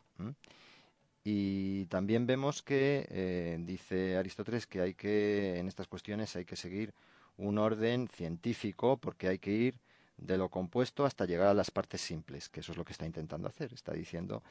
[1.23, 6.55] Y también vemos que, eh, dice Aristóteles, que hay que, en estas cuestiones hay que
[6.55, 6.93] seguir
[7.37, 9.79] un orden científico porque hay que ir
[10.17, 13.05] de lo compuesto hasta llegar a las partes simples, que eso es lo que está
[13.05, 13.73] intentando hacer.
[13.73, 14.43] Está diciendo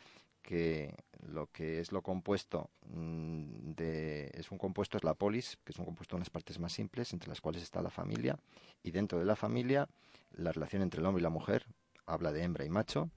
[0.43, 0.95] que
[1.27, 5.79] lo que es lo compuesto mm, de, es un compuesto es la polis, que es
[5.79, 8.39] un compuesto de unas partes más simples, entre las cuales está la familia,
[8.83, 9.89] y dentro de la familia
[10.37, 11.65] la relación entre el hombre y la mujer,
[12.07, 13.09] habla de hembra y macho,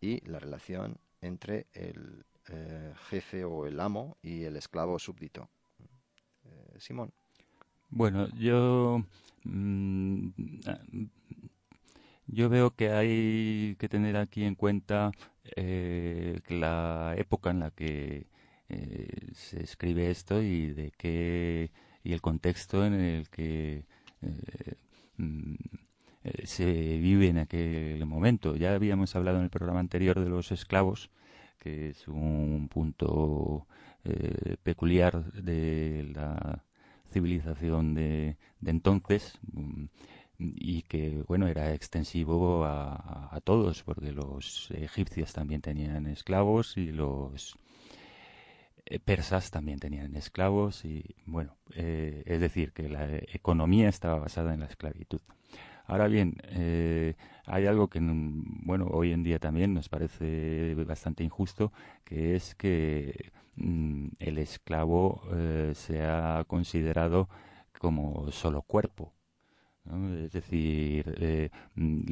[0.00, 5.48] y la relación entre el eh, jefe o el amo y el esclavo súbdito.
[6.44, 7.12] Eh, Simón.
[7.90, 9.04] Bueno, yo
[9.44, 10.28] mm,
[12.26, 15.12] yo veo que hay que tener aquí en cuenta
[15.56, 18.26] eh, la época en la que
[19.34, 21.70] se escribe esto y de qué
[22.04, 23.84] y el contexto en el que
[25.16, 25.54] mm,
[26.44, 26.66] se
[26.98, 28.56] vive en aquel momento.
[28.56, 31.10] Ya habíamos hablado en el programa anterior de los esclavos
[31.58, 33.66] que es un punto
[34.04, 36.64] eh, peculiar de la
[37.10, 39.84] civilización de, entonces mm,
[40.38, 47.56] y que bueno era extensivo a, todos porque los egipcios también tenían esclavos y los
[48.84, 54.54] eh, persas también tenían esclavos y bueno eh, es decir que la economía estaba basada
[54.54, 55.20] en la esclavitud
[55.88, 57.14] Ahora bien, eh,
[57.46, 61.72] hay algo que, mm, bueno, hoy en día también nos parece bastante injusto,
[62.04, 67.28] que es que mm, el esclavo eh, sea considerado
[67.80, 69.14] como solo cuerpo.
[70.24, 72.02] Es decir, eh, mm,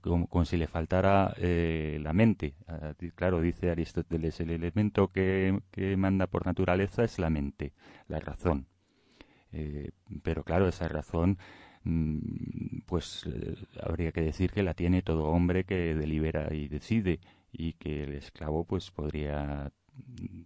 [0.00, 2.54] como, si le faltara la mente.
[2.66, 5.60] Ah, claro, dice Aristóteles, el elemento que,
[5.98, 7.74] manda por naturaleza es la mente,
[8.08, 8.66] la razón.
[10.22, 11.38] pero claro, esa razón
[12.86, 17.20] pues eh, habría que decir que la tiene todo hombre que delibera y decide
[17.52, 20.42] y que el esclavo pues podría mm,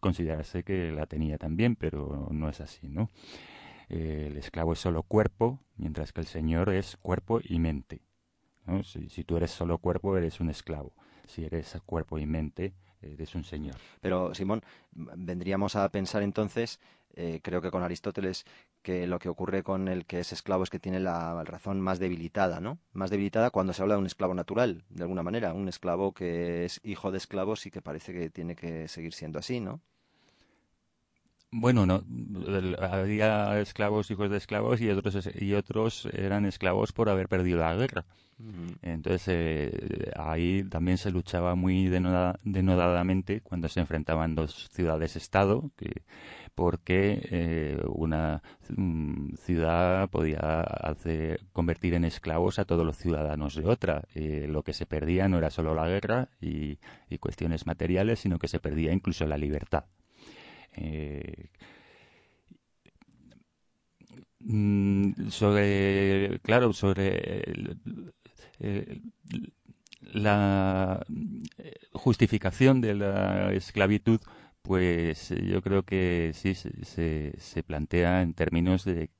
[0.00, 3.10] considerarse que la tenía también, pero no es así, ¿no?
[3.88, 8.00] el esclavo es solo cuerpo, mientras que el señor es cuerpo y mente.
[8.84, 10.94] Si, si, tú eres solo cuerpo, eres un esclavo.
[11.26, 13.76] Si eres cuerpo y mente, eres un señor.
[14.00, 16.80] Pero, Simón, vendríamos a pensar entonces,
[17.14, 18.44] eh, creo que con Aristóteles,
[18.82, 21.98] que lo que ocurre con el que es esclavo es que tiene la razón más
[21.98, 22.78] debilitada, ¿no?
[22.92, 26.64] Más debilitada cuando se habla de un esclavo natural, de alguna manera, un esclavo que
[26.64, 29.80] es hijo de esclavos y que parece que tiene que seguir siendo así, ¿no?
[31.54, 32.02] Bueno, no,
[32.80, 37.74] había esclavos, hijos de esclavos y otros y otros eran esclavos por haber perdido la
[37.74, 38.06] guerra.
[38.80, 46.02] Entonces eh, ahí también se luchaba muy denodadamente cuando se enfrentaban dos ciudades-estado, que
[46.54, 50.64] porque eh, una mm, ciudad podía
[51.52, 54.04] convertir en esclavos a todos los ciudadanos de otra.
[54.14, 56.78] Eh, lo que se perdía no era solo la guerra y,
[57.20, 59.84] cuestiones materiales, sino que se perdía incluso la libertad.
[60.74, 61.50] Eh,
[64.40, 67.62] mm, sobre, claro, sobre
[70.12, 71.04] la
[71.92, 74.20] justificación de la esclavitud
[74.62, 79.10] pues eh, yo creo que sí se, se plantea en términos de,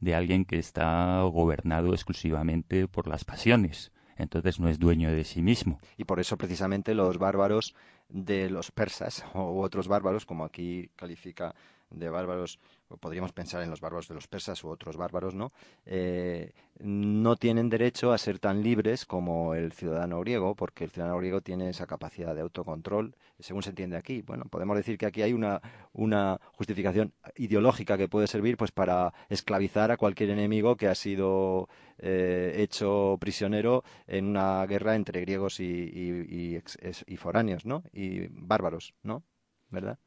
[0.00, 3.92] de alguien que está gobernado exclusivamente por las pasiones.
[4.16, 5.80] Entonces no es dueño de sí mismo.
[5.96, 7.74] Y por eso precisamente los bárbaros
[8.10, 11.54] de los persas u otros bárbaros, como aquí califica
[11.90, 12.58] de bárbaros,
[12.98, 15.52] podríamos pensar en los bárbaros de los persas u otros bárbaros, ¿no?
[15.86, 21.18] Eh, no tienen derecho a ser tan libres como el ciudadano griego, porque el ciudadano
[21.18, 24.22] griego tiene esa capacidad de autocontrol, según se entiende aquí.
[24.22, 25.60] Bueno, podemos decir que aquí hay una,
[25.92, 31.68] una justificación ideológica que puede servir pues para esclavizar a cualquier enemigo que ha sido
[31.98, 36.62] eh, hecho prisionero en una guerra entre griegos y, y,
[37.06, 37.82] y foráneos, ¿no?
[37.92, 39.22] Y bárbaros, ¿no?
[39.70, 39.98] ¿Verdad?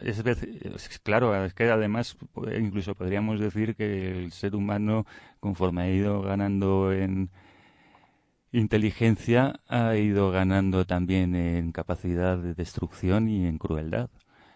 [0.00, 2.16] Es, claro, es que además
[2.58, 5.06] incluso podríamos decir que el ser humano,
[5.40, 7.30] conforme ha ido ganando en
[8.52, 14.10] inteligencia, ha ido ganando también en capacidad de destrucción y en crueldad,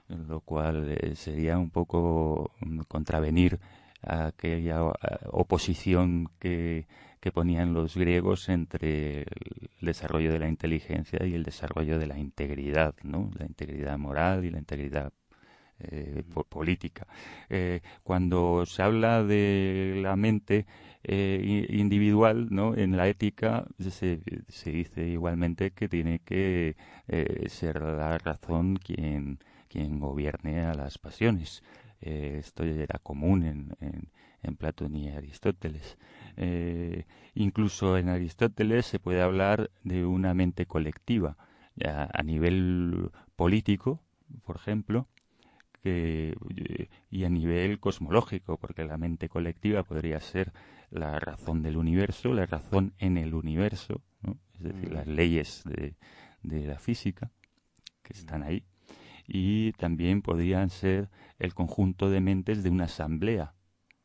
[0.08, 3.60] lo cual eh, sería un poco mm, contravenir
[4.02, 4.82] aquella
[5.30, 6.86] oposición que
[7.24, 9.26] que ponían los griegos entre el
[9.80, 13.30] desarrollo de la inteligencia y el desarrollo de la integridad, ¿no?
[13.38, 15.10] La integridad moral y la integridad
[15.78, 17.06] eh, política.
[17.48, 20.66] Eh, cuando se habla de la mente
[21.02, 22.76] eh, individual, ¿no?
[22.76, 26.76] En la ética se, se dice igualmente que tiene que
[27.46, 31.62] ser la razón quien, quien gobierne a las pasiones.
[32.00, 34.10] esto era común en, en,
[34.44, 35.98] en Platón y Aristóteles.
[36.36, 37.04] Eh,
[37.34, 41.36] incluso en Aristóteles se puede hablar de una mente colectiva.
[41.82, 44.00] a nivel político,
[44.44, 45.08] por ejemplo,
[45.82, 50.52] y a nivel cosmológico, porque la mente colectiva podría ser
[50.90, 54.00] la razón del universo, la razón en el universo,
[54.54, 55.96] es decir, las leyes de,
[56.42, 57.30] la física
[58.02, 58.64] que están ahí,
[59.26, 63.54] y también podrían ser el conjunto de mentes de una asamblea,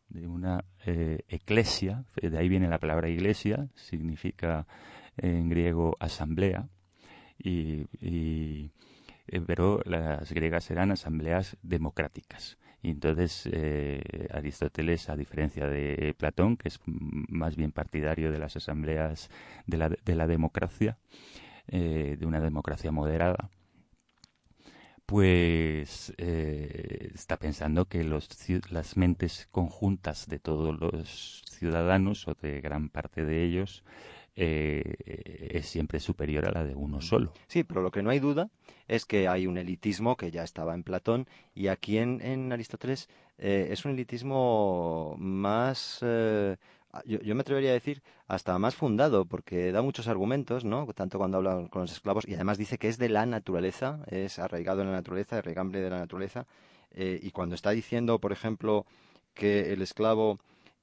[0.10, 4.68] de una eh, eclesia, de ahí viene la palabra iglesia, significa
[5.18, 6.68] en griego asamblea,
[7.38, 7.86] y
[9.32, 12.58] eh, pero las griegas eran asambleas democráticas.
[12.82, 18.56] Y entonces eh, Aristóteles, a diferencia de Platón, que es más bien partidario de las
[18.56, 19.30] asambleas
[19.68, 20.98] de la, de la democracia,
[21.68, 23.50] eh, de una democracia moderada,
[25.10, 28.30] pues está pensando que los,
[28.70, 33.84] las mentes conjuntas de todos los ciudadanos o de gran parte de ellos
[34.42, 34.96] eh,
[35.52, 37.34] es siempre superior a la de uno solo.
[37.48, 38.50] Sí, pero lo que no hay duda
[38.88, 43.68] es que hay un elitismo que ya estaba en Platón y aquí en, Aristóteles eh,
[43.72, 46.00] es un elitismo más...
[46.02, 46.56] Eh,
[47.06, 50.88] yo, me atrevería a decir hasta más fundado, porque da muchos argumentos, ¿no?
[50.94, 54.40] Tanto cuando habla con los esclavos, y además dice que es de la naturaleza, es
[54.40, 56.46] arraigado en la naturaleza, arraigable de la naturaleza,
[56.96, 58.86] y cuando está diciendo, por ejemplo,
[59.34, 60.40] que el esclavo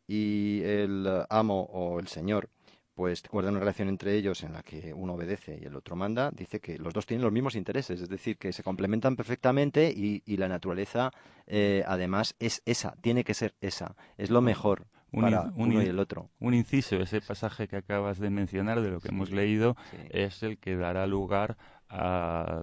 [0.06, 2.48] y el amo o el señor
[2.96, 6.30] pues guardan una relación entre ellos en la que uno obedece y el otro manda,
[6.30, 10.22] dice que los dos tienen los mismos intereses, es decir, que se complementan perfectamente y,
[10.38, 11.10] la naturaleza
[11.46, 14.86] eh, además es esa, tiene que ser esa, es lo mejor.
[15.12, 16.30] Para uno y el otro.
[16.40, 19.76] Un inciso, ese pasaje que acabas de mencionar de lo que hemos leído
[20.10, 21.56] es el que dará lugar
[21.88, 22.60] a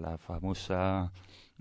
[0.00, 1.12] la famosa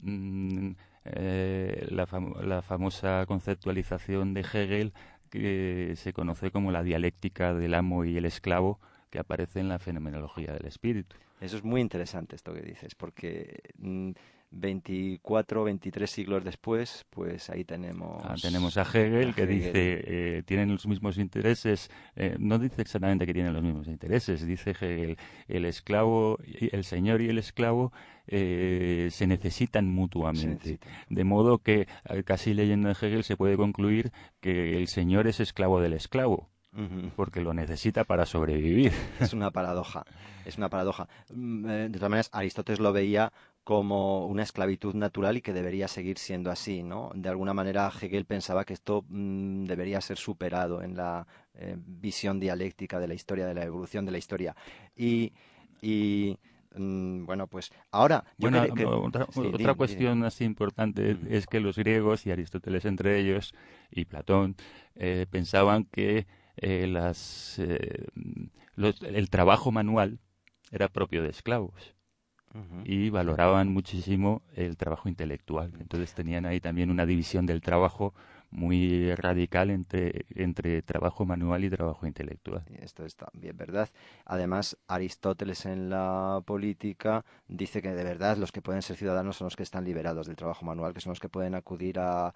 [0.02, 0.72] mm,
[1.06, 2.08] eh, la,
[2.44, 4.94] la, famosa conceptualización de Hegel
[5.30, 9.80] que se conoce como la dialéctica del amo y el esclavo que aparece en la
[9.80, 11.16] fenomenología del espíritu.
[11.40, 13.62] Eso es muy interesante esto que dices, porque
[14.52, 18.24] 24, mm, 23 siglos después, pues ahí tenemos...
[18.26, 23.26] Ah, tenemos a Hegel que dice, eh, tienen los mismos intereses, eh, no dice exactamente
[23.26, 27.92] que tienen los mismos intereses, dice Hegel, el esclavo, el señor y el esclavo
[28.28, 30.80] eh, se necesitan mutuamente.
[31.10, 31.88] De modo que,
[32.26, 36.50] casi leyendo a Hegel, se puede concluir que el señor es esclavo del esclavo
[37.16, 38.92] porque lo necesita para sobrevivir.
[39.20, 40.06] Es una paradoja,
[40.46, 41.08] es una paradoja.
[41.34, 43.32] Mm, de todas maneras, Aristóteles lo veía
[43.70, 47.12] como una esclavitud natural y que debería seguir siendo así, ¿no?
[47.14, 52.40] De alguna manera Hegel pensaba que esto mm, debería ser superado en la eh, visión
[52.40, 54.56] dialéctica de la historia, de la evolución de la historia.
[54.96, 55.32] Y,
[56.74, 58.26] mm, bueno, pues ahora...
[58.40, 58.66] bueno,
[59.04, 63.54] otra, cuestión así importante es que los griegos, y Aristóteles entre ellos,
[63.92, 64.56] y Platón,
[64.96, 66.26] eh, pensaban que
[66.58, 70.18] eh, las, el trabajo manual
[70.72, 71.99] era propio de esclavos
[72.84, 75.72] y valoraban muchísimo el trabajo intelectual.
[75.80, 78.14] Entonces tenían ahí también una división del trabajo
[78.52, 82.64] muy radical entre, entre trabajo manual y trabajo intelectual.
[82.80, 83.90] Esto es también verdad.
[84.26, 89.46] Además, Aristóteles en la política dice que de verdad los que pueden ser ciudadanos son
[89.46, 92.34] los que están liberados del trabajo manual, que son los que pueden acudir a,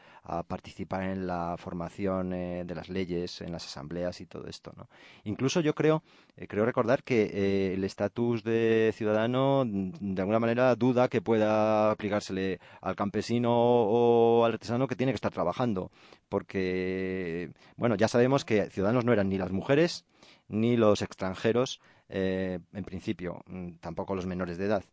[0.47, 4.73] participar en la formación eh, de las leyes, en las asambleas y todo esto.
[4.75, 4.89] ¿no?
[5.23, 6.03] Incluso yo creo,
[6.35, 11.91] eh, creo recordar que eh, el estatus de ciudadano de alguna manera duda que pueda
[11.91, 15.91] aplicársele al campesino o al artesano que tiene que estar trabajando
[16.29, 20.05] porque, bueno, ya sabemos que ciudadanos no eran ni las mujeres
[20.47, 24.83] ni los extranjeros, eh, en principio, mm, tampoco los menores de edad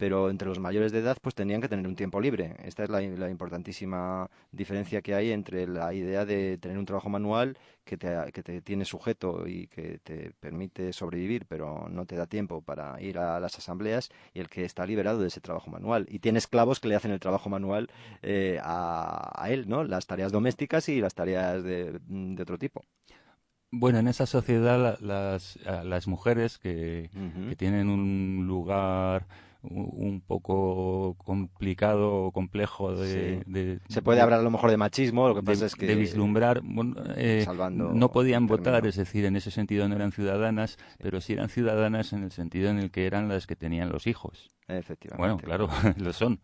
[0.00, 2.56] pero entre los mayores de edad pues tenían que tener un tiempo libre.
[2.64, 7.58] Esta es la, importantísima diferencia que hay entre la idea de tener un trabajo manual
[7.84, 12.26] que te, que te tiene sujeto y que te permite sobrevivir, pero no te da
[12.26, 16.06] tiempo para ir a las asambleas, y el que está liberado de ese trabajo manual.
[16.08, 17.90] Y tiene esclavos que le hacen el trabajo manual
[18.22, 19.84] eh, a, él, ¿no?
[19.84, 22.00] Las tareas domésticas y las tareas de,
[22.40, 22.86] otro tipo.
[23.70, 27.10] Bueno, en esa sociedad las, las mujeres que,
[27.50, 29.26] que tienen un lugar
[29.62, 35.34] un poco complicado o complejo de, Se puede hablar a lo mejor de machismo, lo
[35.34, 35.86] que pasa es que...
[35.86, 36.62] De vislumbrar,
[37.16, 41.48] eh, no podían votar, es decir, en ese sentido no eran ciudadanas, pero sí eran
[41.48, 44.50] ciudadanas en el sentido en el que eran las que tenían los hijos.
[44.68, 45.18] Efectivamente.
[45.18, 46.40] Bueno, claro, lo son.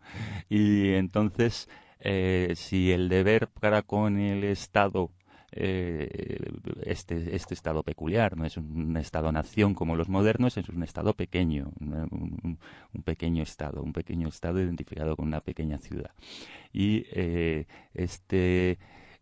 [0.49, 1.69] Y entonces,
[2.01, 5.11] eh, si el deber para con el Estado
[5.53, 6.39] eh,
[6.85, 11.73] este, este estado peculiar, no es un estado-nación como los modernos, es un estado pequeño,
[11.81, 12.59] un,
[13.05, 16.11] pequeño estado, un pequeño estado identificado con una pequeña ciudad.
[16.73, 18.79] Y eh, este...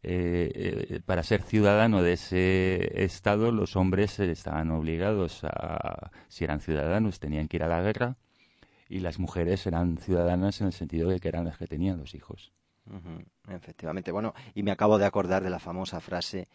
[0.07, 7.21] Eh, para ser ciudadano de ese estado, los hombres estaban obligados a, si eran ciudadanos,
[7.21, 8.19] tenían que ir a la guerra,
[8.91, 12.15] y las mujeres eran ciudadanas en el sentido de que eran las que tenían los
[12.15, 12.53] hijos.
[13.49, 14.13] Efectivamente.
[14.13, 16.49] Bueno, y me acabo de acordar de la famosa frase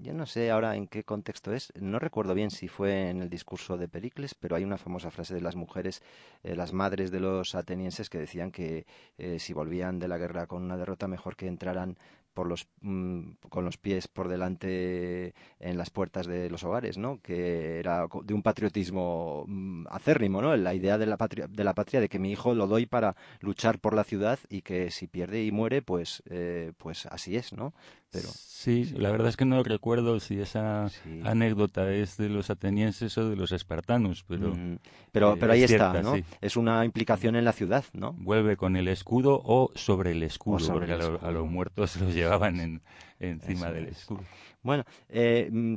[0.00, 3.30] yo no sé ahora en qué contexto es, no recuerdo bien si fue en el
[3.30, 6.02] discurso de Pericles, pero hay una famosa frase de las mujeres,
[6.42, 10.46] eh, las madres de los atenienses, que decían que eh, si volvían de la guerra
[10.46, 11.98] con una derrota, mejor que entraran
[12.38, 17.20] por los, mm, con los pies por delante en las puertas de los hogares, ¿no?
[17.20, 20.56] Que era de un patriotismo mm, acérrimo, ¿no?
[20.56, 23.16] La idea de la patria, de la patria de que mi hijo lo doy para
[23.40, 27.52] luchar por la ciudad y que si pierde y muere, pues, eh, pues así es,
[27.52, 27.74] ¿no?
[28.10, 30.90] Pero sí, la verdad es que no recuerdo si esa
[31.24, 34.78] anécdota es de los atenienses o de los espartanos, pero mm,
[35.12, 36.14] pero, pero ahí está, ¿no?
[36.40, 38.14] Es una implicación en la ciudad, ¿no?
[38.14, 42.82] Vuelve con el escudo o sobre el escudo, porque A, los muertos los llevaban en,
[43.20, 44.24] encima del escudo.
[44.62, 45.74] Bueno, eh, mm,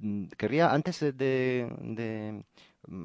[0.00, 2.44] mm, querría antes de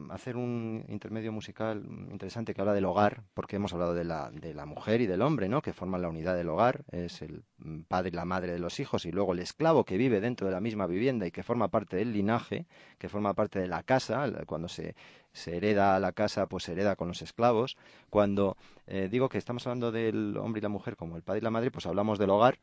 [0.09, 4.53] hacer un intermedio musical interesante que habla del hogar, porque hemos hablado de la, de
[4.53, 5.61] la mujer y del hombre, ¿no?
[5.61, 8.79] Que forman la unidad del hogar, es el mm, padre y la madre de los
[8.79, 11.69] hijos, y luego el esclavo que vive dentro de la misma vivienda y que forma
[11.69, 12.67] parte del linaje,
[12.97, 14.95] que forma parte de la casa, cuando se,
[15.33, 17.77] se hereda la casa, pues se hereda con los esclavos.
[18.09, 18.57] Cuando
[18.87, 21.51] eh, digo que estamos hablando del hombre y la mujer como el padre y la
[21.51, 22.59] madre, pues hablamos del hogar,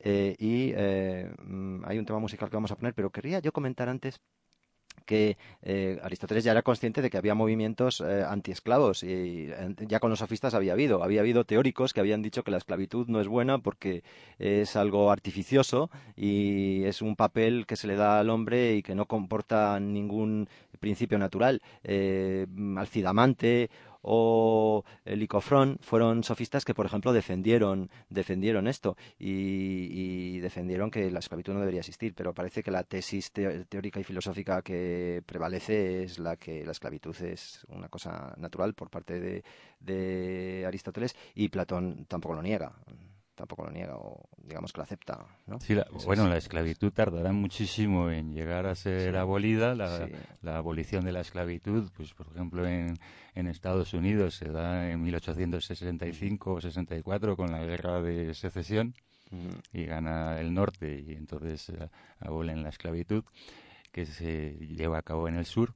[0.00, 3.52] eh, y eh, mm, hay un tema musical que vamos a poner, pero querría yo
[3.52, 4.20] comentar antes
[5.04, 9.48] que eh, Aristóteles ya era consciente de que había movimientos eh, antiesclavos y
[9.86, 11.02] ya con los sofistas había habido.
[11.02, 14.02] Había habido teóricos que habían dicho que la esclavitud no es buena porque
[14.38, 18.94] es algo artificioso y es un papel que se le da al hombre y que
[18.94, 21.62] no comporta ningún principio natural.
[21.84, 22.46] Eh,
[22.76, 23.70] Alcidamante
[24.02, 31.52] o Licofrón fueron sofistas que, por ejemplo, defendieron, defendieron esto y, defendieron que la esclavitud
[31.52, 36.36] no debería existir, pero parece que la tesis teórica y filosófica que prevalece es la
[36.36, 39.42] que la esclavitud es una cosa natural por parte de,
[39.80, 42.72] de Aristóteles y Platón tampoco lo niega
[43.38, 45.24] tampoco lo niega o digamos que lo acepta.
[45.46, 45.60] ¿no?
[45.60, 49.76] Sí, bueno, la esclavitud tardará muchísimo en llegar a ser abolida.
[49.76, 50.08] La,
[50.42, 52.98] la, abolición de la esclavitud, pues por ejemplo en,
[53.34, 58.94] en Estados Unidos se da en 1865 o 64 con la guerra de secesión
[59.72, 63.24] y gana el norte y entonces eh, abolen la esclavitud
[63.92, 65.74] que se lleva a cabo en el sur.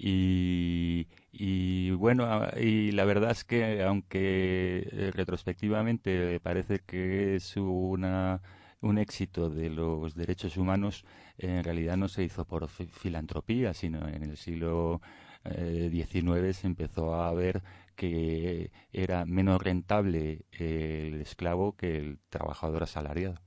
[0.00, 8.40] Y, bueno, y la verdad es que aunque eh, retrospectivamente parece que es una,
[8.80, 11.04] un éxito de los derechos humanos,
[11.38, 15.00] en realidad no se hizo por filantropía, sino en el siglo
[15.44, 17.62] XIX eh, se empezó a ver
[17.96, 23.40] que era menos rentable el esclavo que el trabajador asalariado.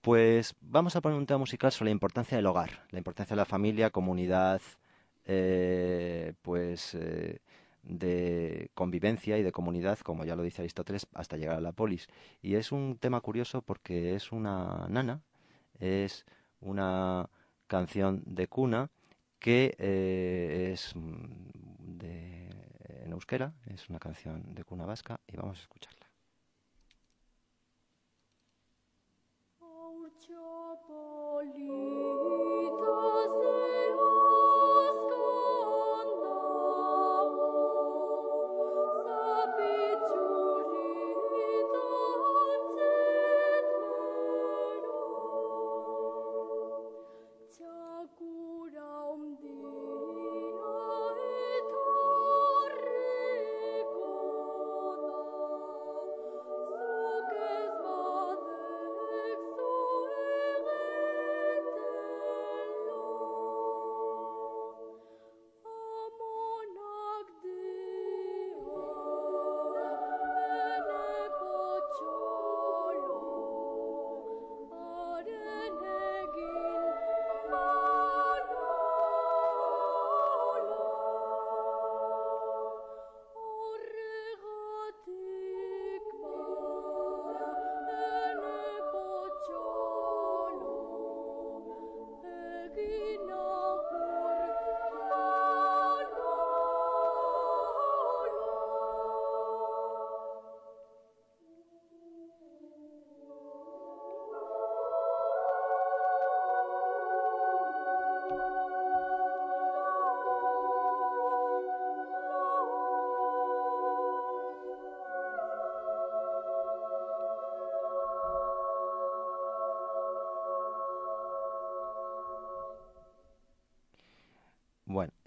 [0.00, 3.40] Pues vamos a poner un tema musical sobre la importancia del hogar, la importancia de
[3.40, 4.60] la familia, comunidad,
[5.24, 7.40] eh, pues eh,
[7.82, 12.08] de convivencia y de comunidad, como ya lo dice Aristóteles, hasta llegar a la polis.
[12.42, 15.22] Y es un tema curioso porque es una nana,
[15.78, 16.26] es
[16.60, 17.28] una
[17.66, 18.90] canción de cuna
[19.38, 22.50] que eh, es de,
[23.04, 26.00] en euskera, es una canción de cuna vasca y vamos a escucharla.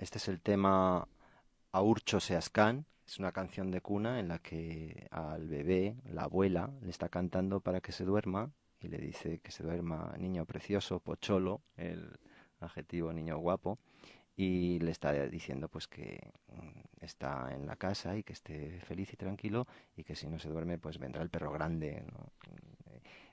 [0.04, 1.08] Este es el tema
[1.72, 2.86] Aurcho Seascan.
[3.08, 7.62] Es una canción de cuna en la que al bebé, la abuela, le está cantando
[7.62, 8.52] para que se duerma
[8.82, 12.20] y le dice que se duerma niño precioso, pocholo, el
[12.60, 13.80] adjetivo niño guapo,
[14.36, 19.14] y le está diciendo pues que mm, está en la casa y que esté feliz
[19.14, 22.04] y tranquilo y que si no se duerme pues vendrá el perro grande.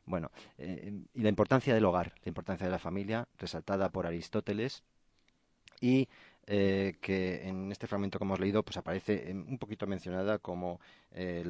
[0.04, 4.84] Bueno, eh, y la importancia del hogar, la importancia de la familia, resaltada por Aristóteles
[5.80, 6.08] y
[6.46, 10.80] eh, que en este fragmento que hemos leído pues aparece un poquito mencionada como
[11.12, 11.44] eh,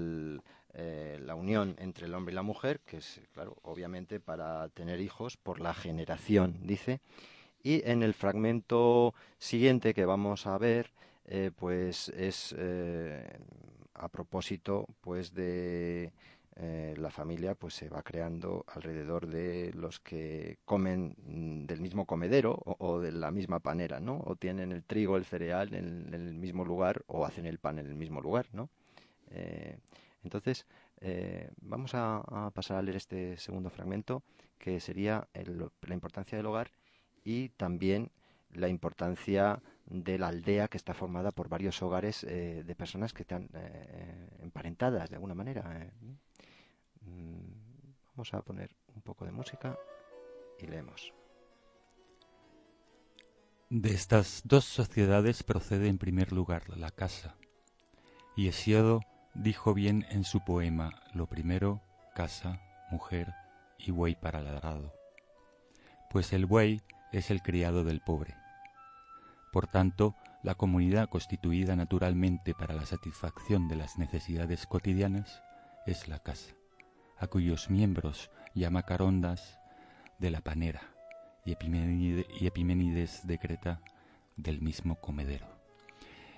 [1.20, 5.36] la unión entre el hombre y la mujer, que es, claro, obviamente para tener hijos
[5.36, 7.00] por la generación, dice,
[7.62, 10.92] y en el fragmento siguiente que vamos a ver,
[11.26, 12.54] eh, pues es
[13.94, 16.12] a propósito pues de
[16.62, 22.06] eh, la familia pues se va creando alrededor de los que comen mm, del mismo
[22.06, 24.20] comedero o, de la misma panera, ¿no?
[24.24, 27.86] O tienen el trigo, el cereal en, el mismo lugar o hacen el pan en
[27.86, 28.68] el mismo lugar, ¿no?
[30.24, 30.66] entonces,
[31.62, 34.24] vamos a, pasar a leer este segundo fragmento
[34.58, 36.72] que sería la importancia del hogar
[37.24, 38.10] y también
[38.54, 43.22] la importancia de la aldea que está formada por varios hogares eh, de personas que
[43.22, 45.92] están eh, emparentadas de alguna manera.
[47.00, 47.40] Mm,
[48.14, 49.78] vamos a poner un poco de música
[50.58, 51.12] y leemos.
[53.70, 57.36] De estas dos sociedades procede en primer lugar la casa.
[58.36, 59.00] Y Hesiodo
[59.34, 61.80] dijo bien en su poema lo primero,
[62.14, 63.32] casa, mujer
[63.78, 64.92] y buey para ladrado.
[66.10, 66.82] Pues el buey
[67.12, 68.34] es el criado del pobre.
[69.52, 75.42] Por tanto, la comunidad constituida naturalmente para la satisfacción de las necesidades cotidianas
[75.86, 76.54] es la casa,
[77.20, 79.60] a cuyos miembros llama Carondas
[80.18, 80.82] de la panera
[81.44, 83.80] y, Epiménides decreta
[84.36, 85.46] del mismo comedero.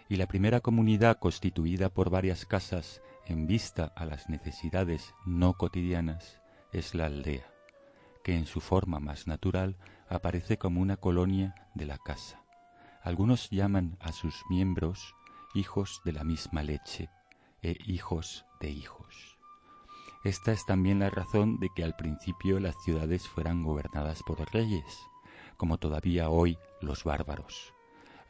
[0.09, 6.41] Y la primera comunidad constituida por varias casas en vista a las necesidades no cotidianas
[6.73, 7.47] es la aldea,
[8.25, 9.77] que en su forma más natural
[10.09, 12.43] aparece como una colonia de la casa.
[13.03, 15.15] Algunos llaman a sus miembros
[15.55, 17.09] hijos de la misma leche
[17.63, 19.32] e hijos de hijos.
[20.25, 24.85] Esta es también la razón de que al principio las ciudades fueran gobernadas por reyes,
[25.57, 27.75] como todavía hoy los bárbaros.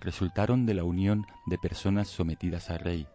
[0.00, 3.06] Resultaron de la unión de personas sometidas al rey,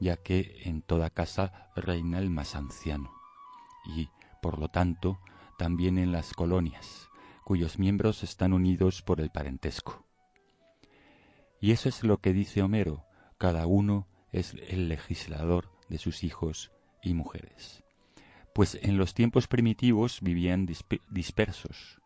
[0.00, 3.12] ya que en toda casa reina el más anciano,
[3.84, 4.08] y,
[4.40, 5.20] por lo tanto,
[5.58, 7.08] también en las colonias,
[7.44, 10.06] cuyos miembros están unidos por el parentesco.
[11.60, 13.04] Y eso es lo que dice Homero,
[13.38, 17.85] cada uno es el legislador de sus hijos y mujeres.
[18.56, 20.66] Pues en los tiempos primitivos vivían
[21.10, 22.00] dispersos.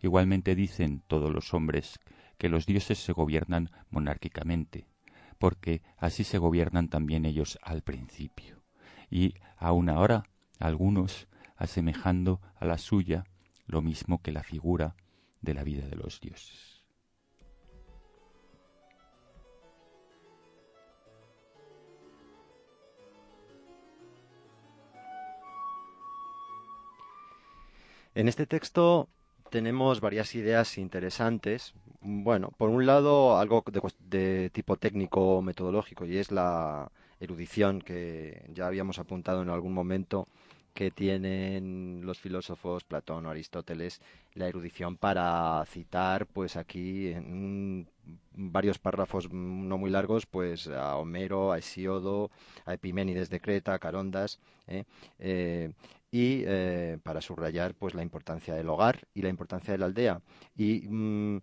[0.00, 2.00] Igualmente dicen todos los hombres
[2.38, 4.86] que los dioses se gobiernan monárquicamente,
[5.38, 8.62] porque así se gobiernan también ellos al principio.
[9.10, 10.24] Y aun ahora
[10.58, 13.24] algunos, asemejando a la suya,
[13.66, 14.96] lo mismo que la figura
[15.42, 16.71] de la vida de los dioses.
[28.14, 29.08] En este texto
[29.50, 31.74] tenemos varias ideas interesantes.
[32.00, 36.90] Bueno, por un lado, algo de, de tipo técnico metodológico, y es la
[37.20, 40.26] erudición que ya habíamos apuntado en algún momento
[40.74, 44.00] que tienen los filósofos Platón o Aristóteles
[44.34, 47.86] la erudición para citar pues aquí en
[48.32, 52.30] varios párrafos no muy largos pues a Homero, a Hesiodo,
[52.64, 54.84] a Epiménides de Creta, a Carondas ¿eh?
[55.18, 55.72] Eh,
[56.12, 60.20] y eh, para subrayar pues la importancia del hogar y la importancia de la aldea
[60.54, 61.40] y mm,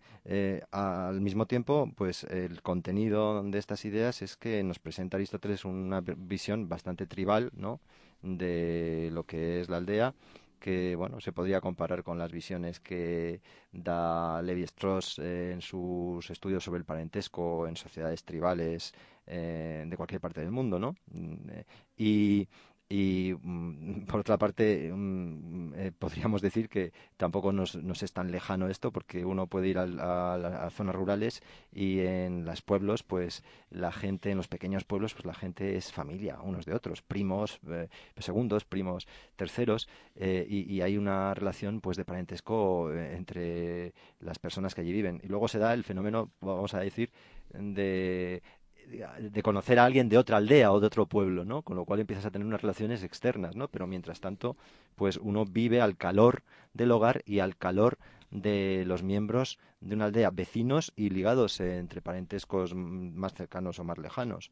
[0.71, 6.01] al mismo tiempo pues el contenido de estas ideas es que nos presenta Aristóteles una
[6.01, 7.81] visión bastante tribal no
[8.21, 10.13] de lo que es la aldea
[10.59, 13.41] que bueno se podría comparar con las visiones que
[13.71, 18.93] da Levi Strauss en sus estudios sobre el parentesco en sociedades tribales
[19.31, 20.95] eh, de cualquier parte del mundo, ¿no?
[21.11, 21.65] Mm, eh,
[21.95, 22.47] y
[22.89, 28.67] y mm, por otra parte, mm, eh, podríamos decir que tampoco nos, es tan lejano
[28.67, 33.91] esto, porque uno puede ir a, las zonas rurales y en los pueblos, pues la
[33.91, 37.87] gente, en los pequeños pueblos, pues la gente es familia, unos de otros, primos eh,
[38.17, 44.73] segundos, primos terceros, eh, y, y, hay una relación pues de parentesco entre las personas
[44.73, 45.21] que allí viven.
[45.23, 47.11] Y luego se da el fenómeno, vamos a decir,
[47.53, 48.41] de
[48.89, 51.61] de conocer a alguien de otra aldea o de otro pueblo, ¿no?
[51.61, 53.67] Con lo cual empiezas a tener unas relaciones externas, ¿no?
[53.67, 54.57] Pero mientras tanto,
[54.95, 57.97] pues uno vive al calor del hogar y al calor
[58.31, 63.97] de los miembros de una aldea, vecinos y ligados entre parentescos más cercanos o más
[63.97, 64.51] lejanos.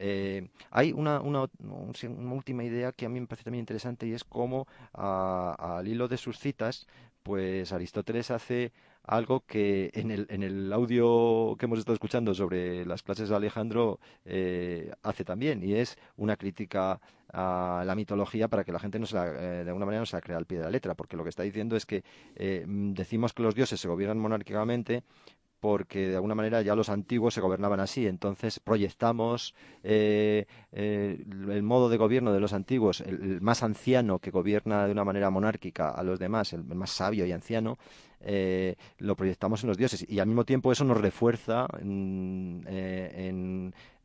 [0.00, 1.46] Eh, hay una, una,
[2.32, 6.16] última idea que a mí me parece también interesante y es cómo al hilo de
[6.16, 6.86] sus citas,
[7.22, 8.72] pues Aristóteles hace
[9.08, 13.36] algo que en el, en el audio que hemos estado escuchando sobre las clases de
[13.36, 17.00] Alejandro eh, hace también, y es una crítica
[17.32, 20.16] a la mitología para que la gente no se eh, de alguna manera no se
[20.16, 22.04] la crea al pie de la letra, porque lo que está diciendo es que
[22.94, 25.02] decimos que los dioses se gobiernan monárquicamente,
[25.60, 28.06] porque de alguna manera ya los antiguos se gobernaban así.
[28.06, 34.30] Entonces proyectamos eh, eh, el modo de gobierno de los antiguos, el, más anciano que
[34.30, 37.78] gobierna de una manera monárquica a los demás, el más sabio y anciano,
[38.20, 41.68] eh, lo proyectamos en los dioses y al mismo tiempo eso nos refuerza
[42.66, 43.32] eh,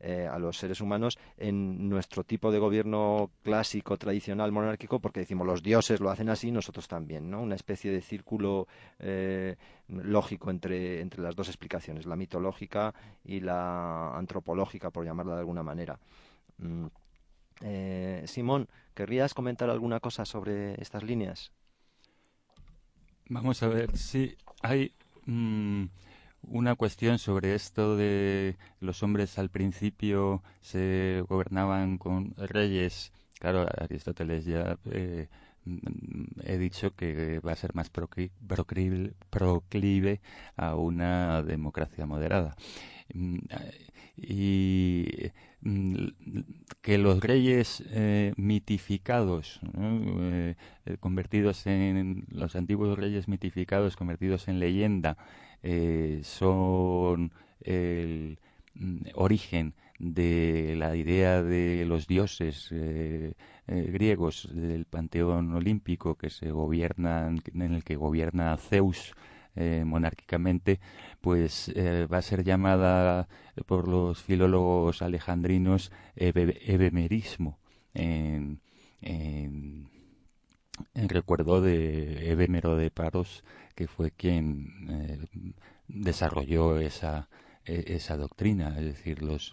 [0.06, 5.46] eh, a los seres humanos en nuestro tipo de gobierno clásico, tradicional, monárquico, porque decimos
[5.46, 7.40] los dioses lo hacen así, nosotros también, ¿no?
[7.40, 8.66] Una especie de círculo
[9.88, 12.94] lógico entre, entre las dos explicaciones, la mitológica
[13.24, 15.98] y la antropológica, por llamarla de alguna manera.
[16.58, 16.86] Mm.
[18.26, 21.52] Simón, ¿querrías comentar alguna cosa sobre estas líneas?
[23.28, 24.92] Vamos a ver, sí, hay
[25.24, 25.84] mm,
[26.48, 33.12] una cuestión sobre esto de los hombres al principio se gobernaban con reyes.
[33.38, 35.28] Claro, Aristóteles ya eh,
[35.64, 39.10] mm, he dicho que va a ser más proclive
[40.56, 42.56] a una democracia moderada.
[43.12, 43.38] Mm,
[44.16, 45.30] y
[45.60, 46.08] mm,
[46.80, 50.54] que los reyes eh, mitificados, eh,
[50.86, 55.16] eh, convertidos en los antiguos reyes mitificados, convertidos en leyenda,
[56.22, 57.32] son
[57.62, 58.38] el
[58.74, 62.74] mm, origen de la idea de los dioses
[63.66, 69.14] griegos del panteón olímpico que se gobiernan, en el que gobierna Zeus
[69.56, 70.80] eh, monárquicamente,
[71.20, 73.28] pues eh, va a ser llamada
[73.66, 77.58] por los filólogos alejandrinos ebemerismo,
[77.94, 78.60] en,
[79.00, 79.88] en,
[80.94, 83.44] recuerdo de Ebemero de Paros,
[83.74, 85.18] que fue quien eh,
[85.88, 87.28] desarrolló esa
[87.66, 89.52] esa doctrina, es decir, los,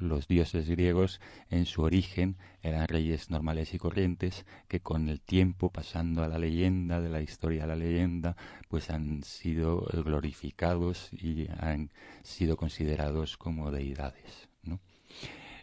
[0.00, 5.70] los, dioses griegos en su origen eran reyes normales y corrientes que con el tiempo,
[5.70, 8.36] pasando a la leyenda, de la historia a la leyenda,
[8.68, 11.90] pues han sido glorificados y han
[12.22, 14.48] sido considerados como deidades.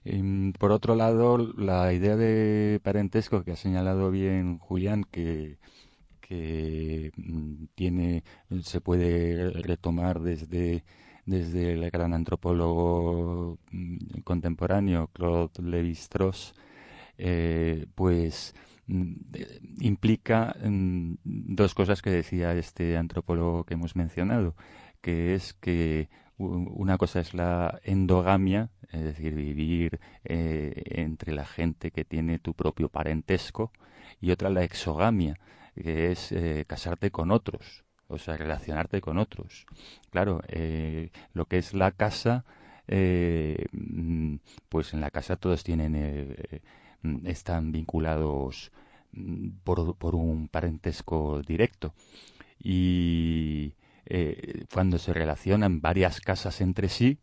[0.06, 5.58] Em, por otro lado, la idea de parentesco que ha señalado bien Julián, que
[6.30, 8.24] que mm, tiene
[8.62, 10.84] se puede retomar desde
[11.30, 16.54] desde el gran antropólogo mm, contemporáneo Claude Lévi-Strauss,
[17.18, 18.56] eh, pues
[18.88, 19.14] mm,
[19.82, 24.56] implica mm, dos cosas que decía este antropólogo que hemos mencionado,
[25.02, 31.92] que es que una cosa es la endogamia, es decir, vivir eh, entre la gente
[31.92, 33.72] que tiene tu propio parentesco,
[34.22, 35.38] y otra la exogamia,
[35.76, 39.66] que es eh, casarte con otros o sea, relacionarte con otros.
[40.10, 42.44] Claro, eh, lo que es la casa,
[42.88, 44.36] eh, mm,
[44.68, 46.62] pues en la casa todos tienen, eh,
[47.04, 48.72] mm, están vinculados
[49.14, 51.94] mm, por, por, un parentesco directo.
[52.62, 53.74] Y
[54.74, 57.20] cuando se relacionan varias casas entre sí,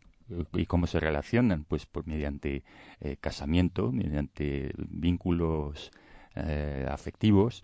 [0.53, 1.63] ¿Y cómo se relacionan?
[1.63, 2.63] Pues por mediante
[3.21, 5.91] casamiento, mediante vínculos
[6.89, 7.63] afectivos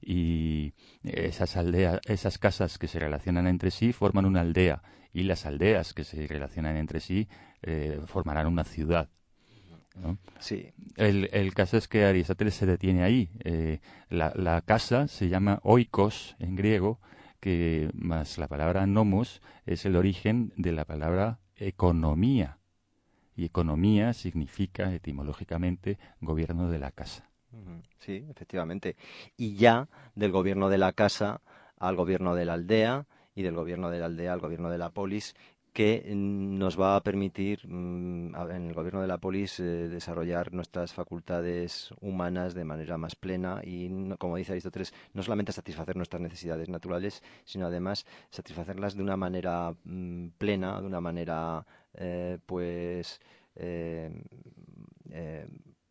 [0.00, 5.46] y esas aldeas, esas casas que se relacionan entre sí forman una aldea y las
[5.46, 7.28] aldeas que se relacionan entre sí
[7.62, 9.08] eh, formarán una ciudad.
[10.40, 10.72] Sí.
[10.96, 13.30] El, el, caso es que Aristóteles se detiene ahí.
[13.44, 17.00] Eh, la, la, casa se llama oikos en griego,
[17.38, 22.58] que más la palabra nomos es el origen de la palabra economía.
[23.36, 27.30] Y economía significa etimológicamente gobierno de la casa.
[27.98, 28.96] Sí, efectivamente.
[29.36, 31.40] Y ya del gobierno de la casa
[31.78, 34.90] al gobierno de la aldea y del gobierno de la aldea al gobierno de la
[34.90, 35.34] polis,
[35.72, 40.92] que nos va a permitir mm, en el gobierno de la polis eh, desarrollar nuestras
[40.94, 46.68] facultades humanas de manera más plena y, como dice Aristóteles, no solamente satisfacer nuestras necesidades
[46.68, 53.20] naturales, sino además satisfacerlas de una manera mm, plena, de una manera eh, pues
[53.56, 54.12] eh,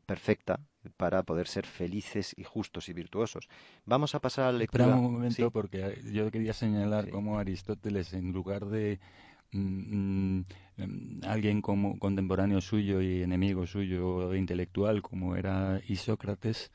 [0.05, 0.59] perfecta
[0.97, 3.47] para poder ser felices y justos y virtuosos.
[3.85, 4.85] Vamos a pasar a la lectura.
[4.85, 8.99] Espera un momento, porque yo quería señalar cómo Aristóteles, en lugar de
[9.51, 10.39] mm,
[10.77, 16.71] mm, alguien como contemporáneo suyo y enemigo suyo intelectual, como era Isócrates,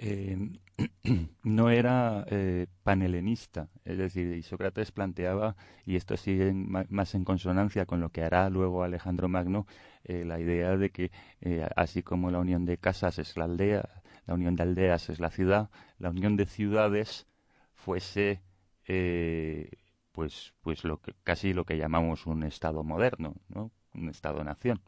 [1.42, 8.00] no era eh, panhelenista, es decir, Sócrates planteaba, y esto sigue más en consonancia con
[8.00, 9.66] lo que hará luego Alejandro Magno,
[10.04, 14.02] eh, la idea de que eh, así como la unión de casas es la aldea,
[14.26, 17.26] la unión de aldeas es la ciudad, la unión de ciudades
[17.74, 18.40] fuese
[20.12, 23.70] pues pues lo que casi lo que llamamos un estado moderno, ¿no?
[23.94, 24.80] un estado-nación.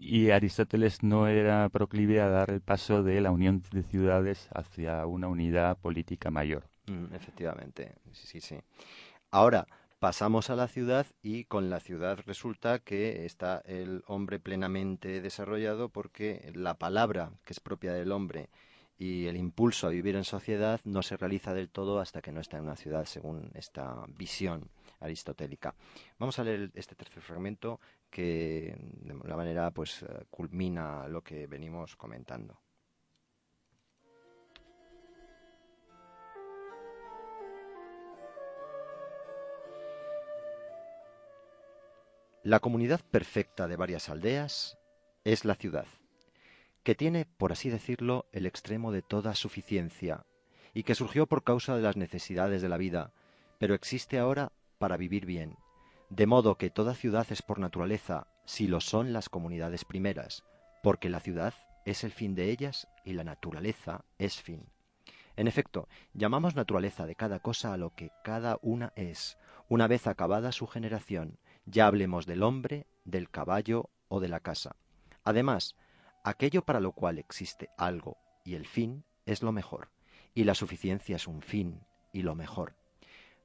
[0.00, 5.06] Y Aristóteles no era proclive a dar el paso de la unión de ciudades hacia
[5.06, 6.68] una unidad política mayor.
[6.86, 8.58] Mm, efectivamente, sí, sí, sí.
[9.30, 9.66] Ahora,
[10.00, 15.90] pasamos a la ciudad y con la ciudad resulta que está el hombre plenamente desarrollado
[15.90, 18.48] porque la palabra que es propia del hombre
[19.00, 22.40] y el impulso a vivir en sociedad no se realiza del todo hasta que no
[22.40, 24.70] está en una ciudad, según esta visión
[25.00, 25.74] aristotélica.
[26.18, 27.80] Vamos a leer este tercer fragmento
[28.10, 32.60] que de alguna manera pues eh, culmina lo que venimos comentando.
[42.42, 44.78] La comunidad perfecta de varias aldeas
[45.24, 45.86] es la ciudad,
[46.82, 50.24] que tiene, por así decirlo, el extremo de toda suficiencia,
[50.72, 53.12] y que surgió por causa de las necesidades de la vida,
[53.58, 55.58] pero existe ahora para vivir bien,
[56.10, 60.42] de modo que toda ciudad es por naturaleza, si lo son las comunidades primeras,
[60.82, 61.54] porque la ciudad
[61.84, 64.66] es el fin de ellas y la naturaleza es fin.
[65.36, 69.38] En efecto, llamamos naturaleza de cada cosa a lo que cada una es,
[69.68, 74.74] una vez acabada su generación, ya hablemos del hombre, del caballo o de la casa.
[75.22, 75.76] Además,
[76.24, 79.90] aquello para lo cual existe algo y el fin es lo mejor,
[80.34, 82.79] y la suficiencia es un fin y lo mejor.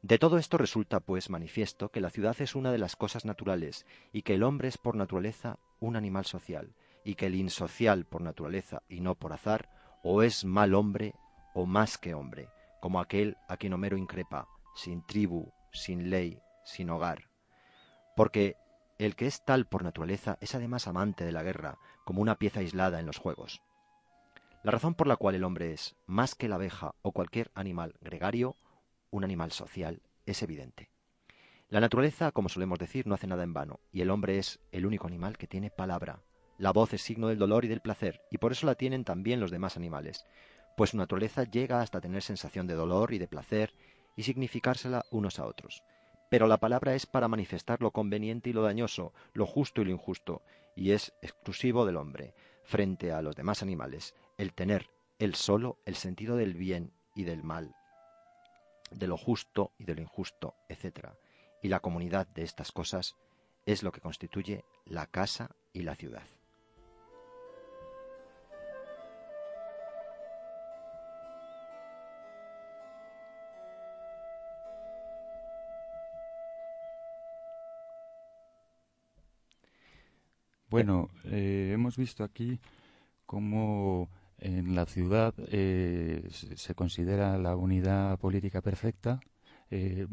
[0.05, 3.87] De todo esto resulta, pues, manifiesto que la ciudad es una de las cosas naturales
[4.13, 8.21] y que el hombre es por naturaleza un animal social, y que el insocial por
[8.21, 9.67] naturaleza y no por azar,
[10.03, 11.15] o es mal hombre
[11.55, 12.49] o más que hombre,
[12.83, 17.31] como aquel a quien Homero increpa, sin tribu, sin ley, sin hogar.
[18.15, 18.57] Porque
[18.99, 22.59] el que es tal por naturaleza es además amante de la guerra, como una pieza
[22.59, 23.63] aislada en los juegos.
[24.61, 27.95] La razón por la cual el hombre es, más que la abeja o cualquier animal
[28.01, 28.55] gregario,
[29.15, 30.89] un animal social, es evidente.
[31.69, 34.85] La naturaleza, como solemos decir, no hace nada en vano, y el hombre es el
[34.85, 36.21] único animal que tiene palabra.
[36.57, 39.39] La voz es signo del dolor y del placer, y por eso la tienen también
[39.39, 40.25] los demás animales,
[40.77, 43.73] pues su naturaleza llega hasta tener sensación de dolor y de placer
[44.17, 45.81] y significársela unos a otros.
[46.29, 49.91] Pero la palabra es para manifestar lo conveniente y lo dañoso, lo justo y lo
[49.91, 50.41] injusto,
[50.75, 54.89] y es exclusivo del hombre, frente a los demás animales, el tener
[55.19, 57.73] él solo el sentido del bien y del mal,
[58.95, 61.09] de lo justo y de lo injusto, etc.
[61.61, 63.15] Y la comunidad de estas cosas
[63.65, 66.23] es lo que constituye la casa y la ciudad.
[80.69, 82.59] Bueno, eh, hemos visto aquí
[83.25, 84.09] cómo
[84.39, 89.19] en la ciudad eh, se considera la unidad política perfecta.
[89.71, 90.07] Eh,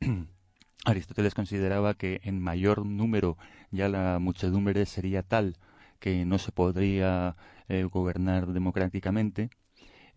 [0.84, 3.36] Aristóteles consideraba que en mayor número
[3.70, 5.56] ya la muchedumbre sería tal
[5.98, 7.36] que no se podría
[7.68, 9.50] eh, gobernar democráticamente.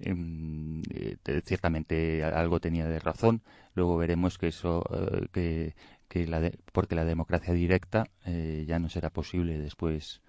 [0.01, 0.81] Em,
[1.43, 3.41] ciertamente algo tenía de razón.
[3.73, 4.83] Luego veremos que eso,
[5.33, 5.75] que,
[6.07, 10.21] que la porque la democracia directa ya no será posible después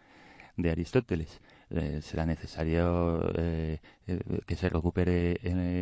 [0.57, 1.41] de Aristóteles.
[1.73, 5.39] Eh, será necesario eh, eh, que se recupere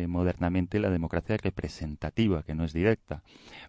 [0.07, 3.23] modernamente la democracia representativa, que no es directa.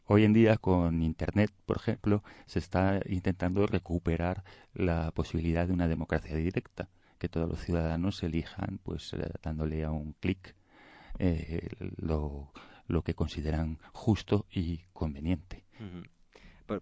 [0.05, 4.45] Hoy en día, con Internet, por ejemplo, se está intentando recuperar
[4.75, 10.13] la posibilidad de una democracia directa, que todos los ciudadanos elijan, pues dándole a un
[10.13, 10.55] clic
[11.97, 12.53] lo,
[12.87, 15.65] lo que consideran justo y conveniente.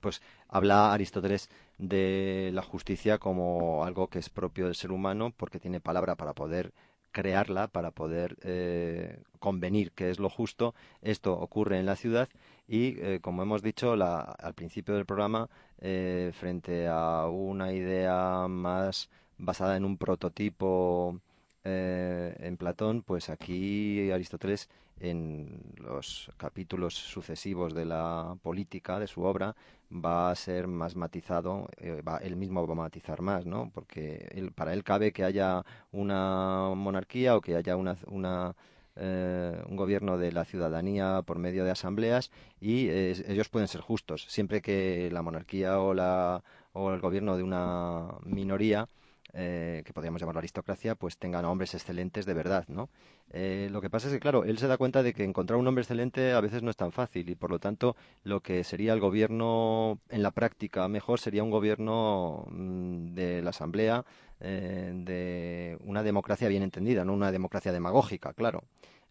[0.01, 5.61] Pues, habla Aristóteles de la justicia como algo que es propio del ser humano porque
[5.61, 6.73] tiene palabra para poder
[7.13, 10.75] crearla, para poder eh, convenir que es lo justo.
[11.03, 12.29] Esto ocurre en la ciudad
[12.67, 15.49] y, eh, como hemos dicho al principio del programa,
[15.81, 19.09] eh, frente a una idea más
[19.39, 21.21] basada en un prototipo
[21.65, 24.71] en Platón, pues aquí Aristóteles
[25.01, 29.55] en los capítulos sucesivos de la política de su obra
[29.93, 33.71] va a ser más matizado, eh, va, él mismo va a matizar más, ¿no?
[33.73, 38.55] Porque para él cabe que haya una monarquía o que haya una, una
[38.97, 44.27] eh, un gobierno de la ciudadanía por medio de asambleas y ellos pueden ser justos,
[44.29, 46.43] siempre que la monarquía o, la,
[46.73, 48.89] o el gobierno de una minoría
[49.35, 52.89] eh, que podríamos llamar la aristocracia, pues tengan hombres excelentes de verdad, ¿no?
[53.31, 55.67] Eh, lo que pasa es que, claro, él se da cuenta de que encontrar un
[55.67, 58.95] hombre excelente a veces no es tan fácil y, por lo tanto, lo que sería
[58.95, 64.05] el gobierno en la práctica mejor sería un gobierno mm, de la Asamblea,
[64.41, 68.65] eh, de una democracia bien entendida, no una democracia demagógica, claro.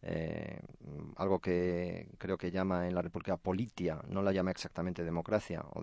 [0.03, 0.59] Eh,
[1.15, 5.81] algo que creo que llama en la República politia, no la llama exactamente democracia, o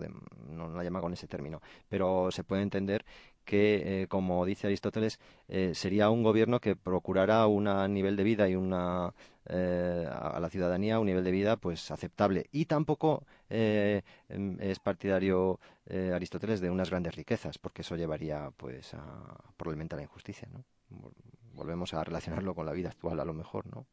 [0.49, 3.05] no la llama con ese término, pero se puede entender
[3.45, 8.49] que, eh, como dice Aristóteles, eh, sería un gobierno que procurara un nivel de vida
[8.49, 9.13] y una
[9.47, 14.01] a la ciudadanía un nivel de vida pues aceptable y tampoco em,
[14.59, 19.03] es partidario Aristóteles de unas grandes riquezas porque eso llevaría pues a,
[19.55, 20.63] probablemente a la injusticia ¿no?
[21.53, 23.85] volvemos a relacionarlo con la vida actual a lo mejor no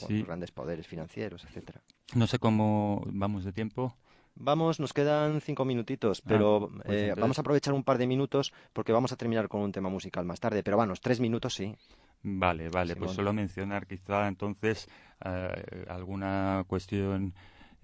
[0.00, 1.82] con grandes poderes financieros, etcétera.
[2.14, 3.96] No sé cómo vamos de tiempo.
[4.34, 8.06] Vamos, nos quedan cinco minutitos, ah, pero pues eh, vamos a aprovechar un par de
[8.06, 10.62] minutos porque vamos a terminar con un tema musical más tarde.
[10.62, 11.74] Pero vamos, tres minutos sí.
[12.22, 14.88] Vale, vale, pues solo mencionar quizá entonces
[15.24, 17.34] eh, alguna cuestión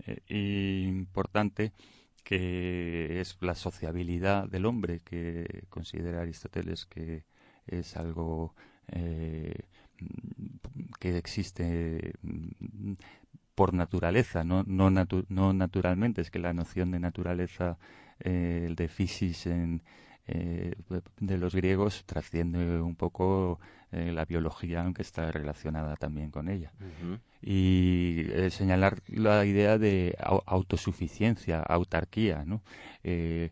[0.06, 1.72] eh, importante
[2.22, 7.24] que es la sociabilidad del hombre, que considera Aristóteles que
[7.66, 8.54] es algo
[10.98, 12.12] que existe
[13.58, 16.20] por naturaleza, no, no, no naturalmente.
[16.20, 17.76] Es que la noción de naturaleza,
[18.20, 19.82] eh, de physis en,
[20.28, 20.76] eh,
[21.18, 23.58] de los griegos trasciende un poco
[23.90, 26.70] eh, la biología, aunque está relacionada también con ella.
[27.42, 32.62] Y señalar la idea de autosuficiencia, autarquía, ¿no?
[33.02, 33.50] el,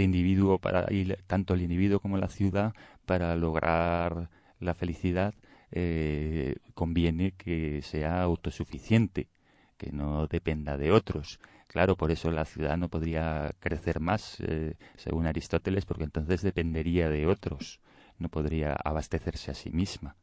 [0.00, 2.74] individuo, para, y tanto el individuo como la ciudad,
[3.06, 5.34] para lograr la felicidad
[5.72, 9.28] eh, conviene que sea autosuficiente,
[9.76, 11.40] que no dependa de otros.
[11.66, 17.08] Claro, por eso la ciudad no podría crecer más, eh, según Aristóteles, porque entonces dependería
[17.08, 17.80] de otros,
[18.18, 20.16] no podría abastecerse a sí misma.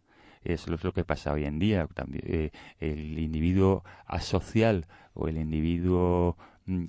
[0.43, 1.87] Eso es lo que pasa hoy en día.
[1.87, 6.37] También, eh, el individuo asocial o el individuo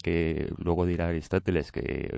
[0.03, 2.11] que luego dirá Aristóteles que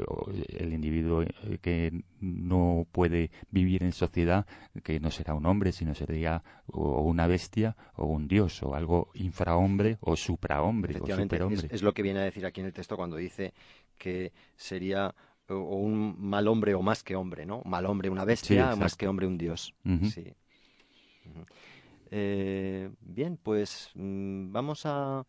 [0.48, 4.46] el individuo eh, que no puede vivir en sociedad,
[4.82, 9.11] que no será un hombre, sino sería o una bestia o un dios o algo
[9.14, 11.66] infrahombre o suprahombre o superhombre.
[11.66, 13.52] Es, es lo que viene a decir aquí en el texto cuando dice
[13.98, 15.14] que sería
[15.48, 17.62] o un mal hombre o más que hombre, ¿no?
[17.64, 19.74] Mal hombre una bestia, más que hombre un dios.
[20.04, 20.32] Sí.
[22.12, 25.24] Eh, bien, pues mm, vamos a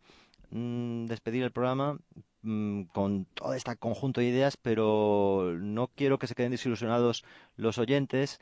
[0.54, 1.98] Mm, despedir el programa
[2.42, 7.24] mm, con todo este conjunto de ideas, pero no quiero que se queden desilusionados
[7.56, 8.38] los oyentes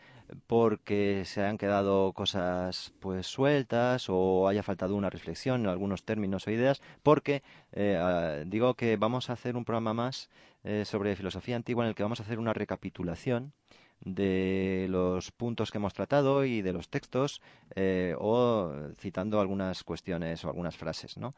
[0.48, 6.48] porque se han quedado cosas pues sueltas o haya faltado una reflexión en algunos términos
[6.48, 10.30] o ideas, porque eh, ah, digo que vamos a hacer un programa más
[10.64, 13.52] eh, sobre filosofía antigua en el que vamos a hacer una recapitulación
[14.00, 17.40] de los puntos que hemos tratado y de los textos
[17.74, 21.34] eh, o citando algunas cuestiones o algunas frases, ¿no?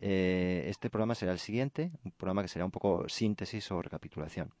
[0.00, 4.52] Eh, este programa será el siguiente, un programa que será un poco síntesis o recapitulación.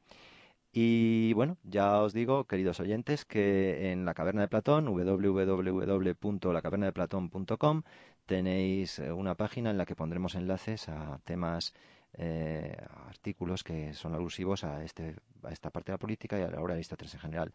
[0.72, 7.82] Y bueno, ya os digo, queridos oyentes, que en la caverna de Platón, www.lacavernadeplatón.com,
[8.26, 11.72] tenéis eh, una página en la que pondremos enlaces a temas,
[12.14, 16.50] eh, artículos que son alusivos a, este, a esta parte de la política y a
[16.50, 17.52] la obra de Aristóteles en general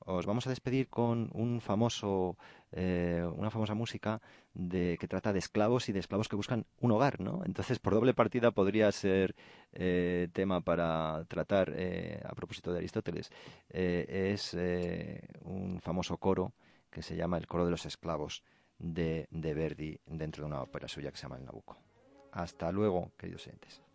[0.00, 2.36] os vamos a despedir con un famoso,
[2.70, 4.20] eh, una famosa música
[4.52, 7.40] de, que trata de esclavos y de esclavos que buscan un hogar, ¿no?
[7.46, 9.34] Entonces, por doble partida podría ser
[9.72, 11.74] eh, tema para tratar
[12.24, 13.30] a propósito de Aristóteles.
[13.70, 14.54] es
[15.44, 16.52] un famoso coro
[16.90, 18.44] que se llama el coro de los esclavos
[18.78, 21.78] de, de Verdi dentro de una ópera suya que se llama El Nabucco.
[22.32, 23.85] Hasta luego, queridos oyentes.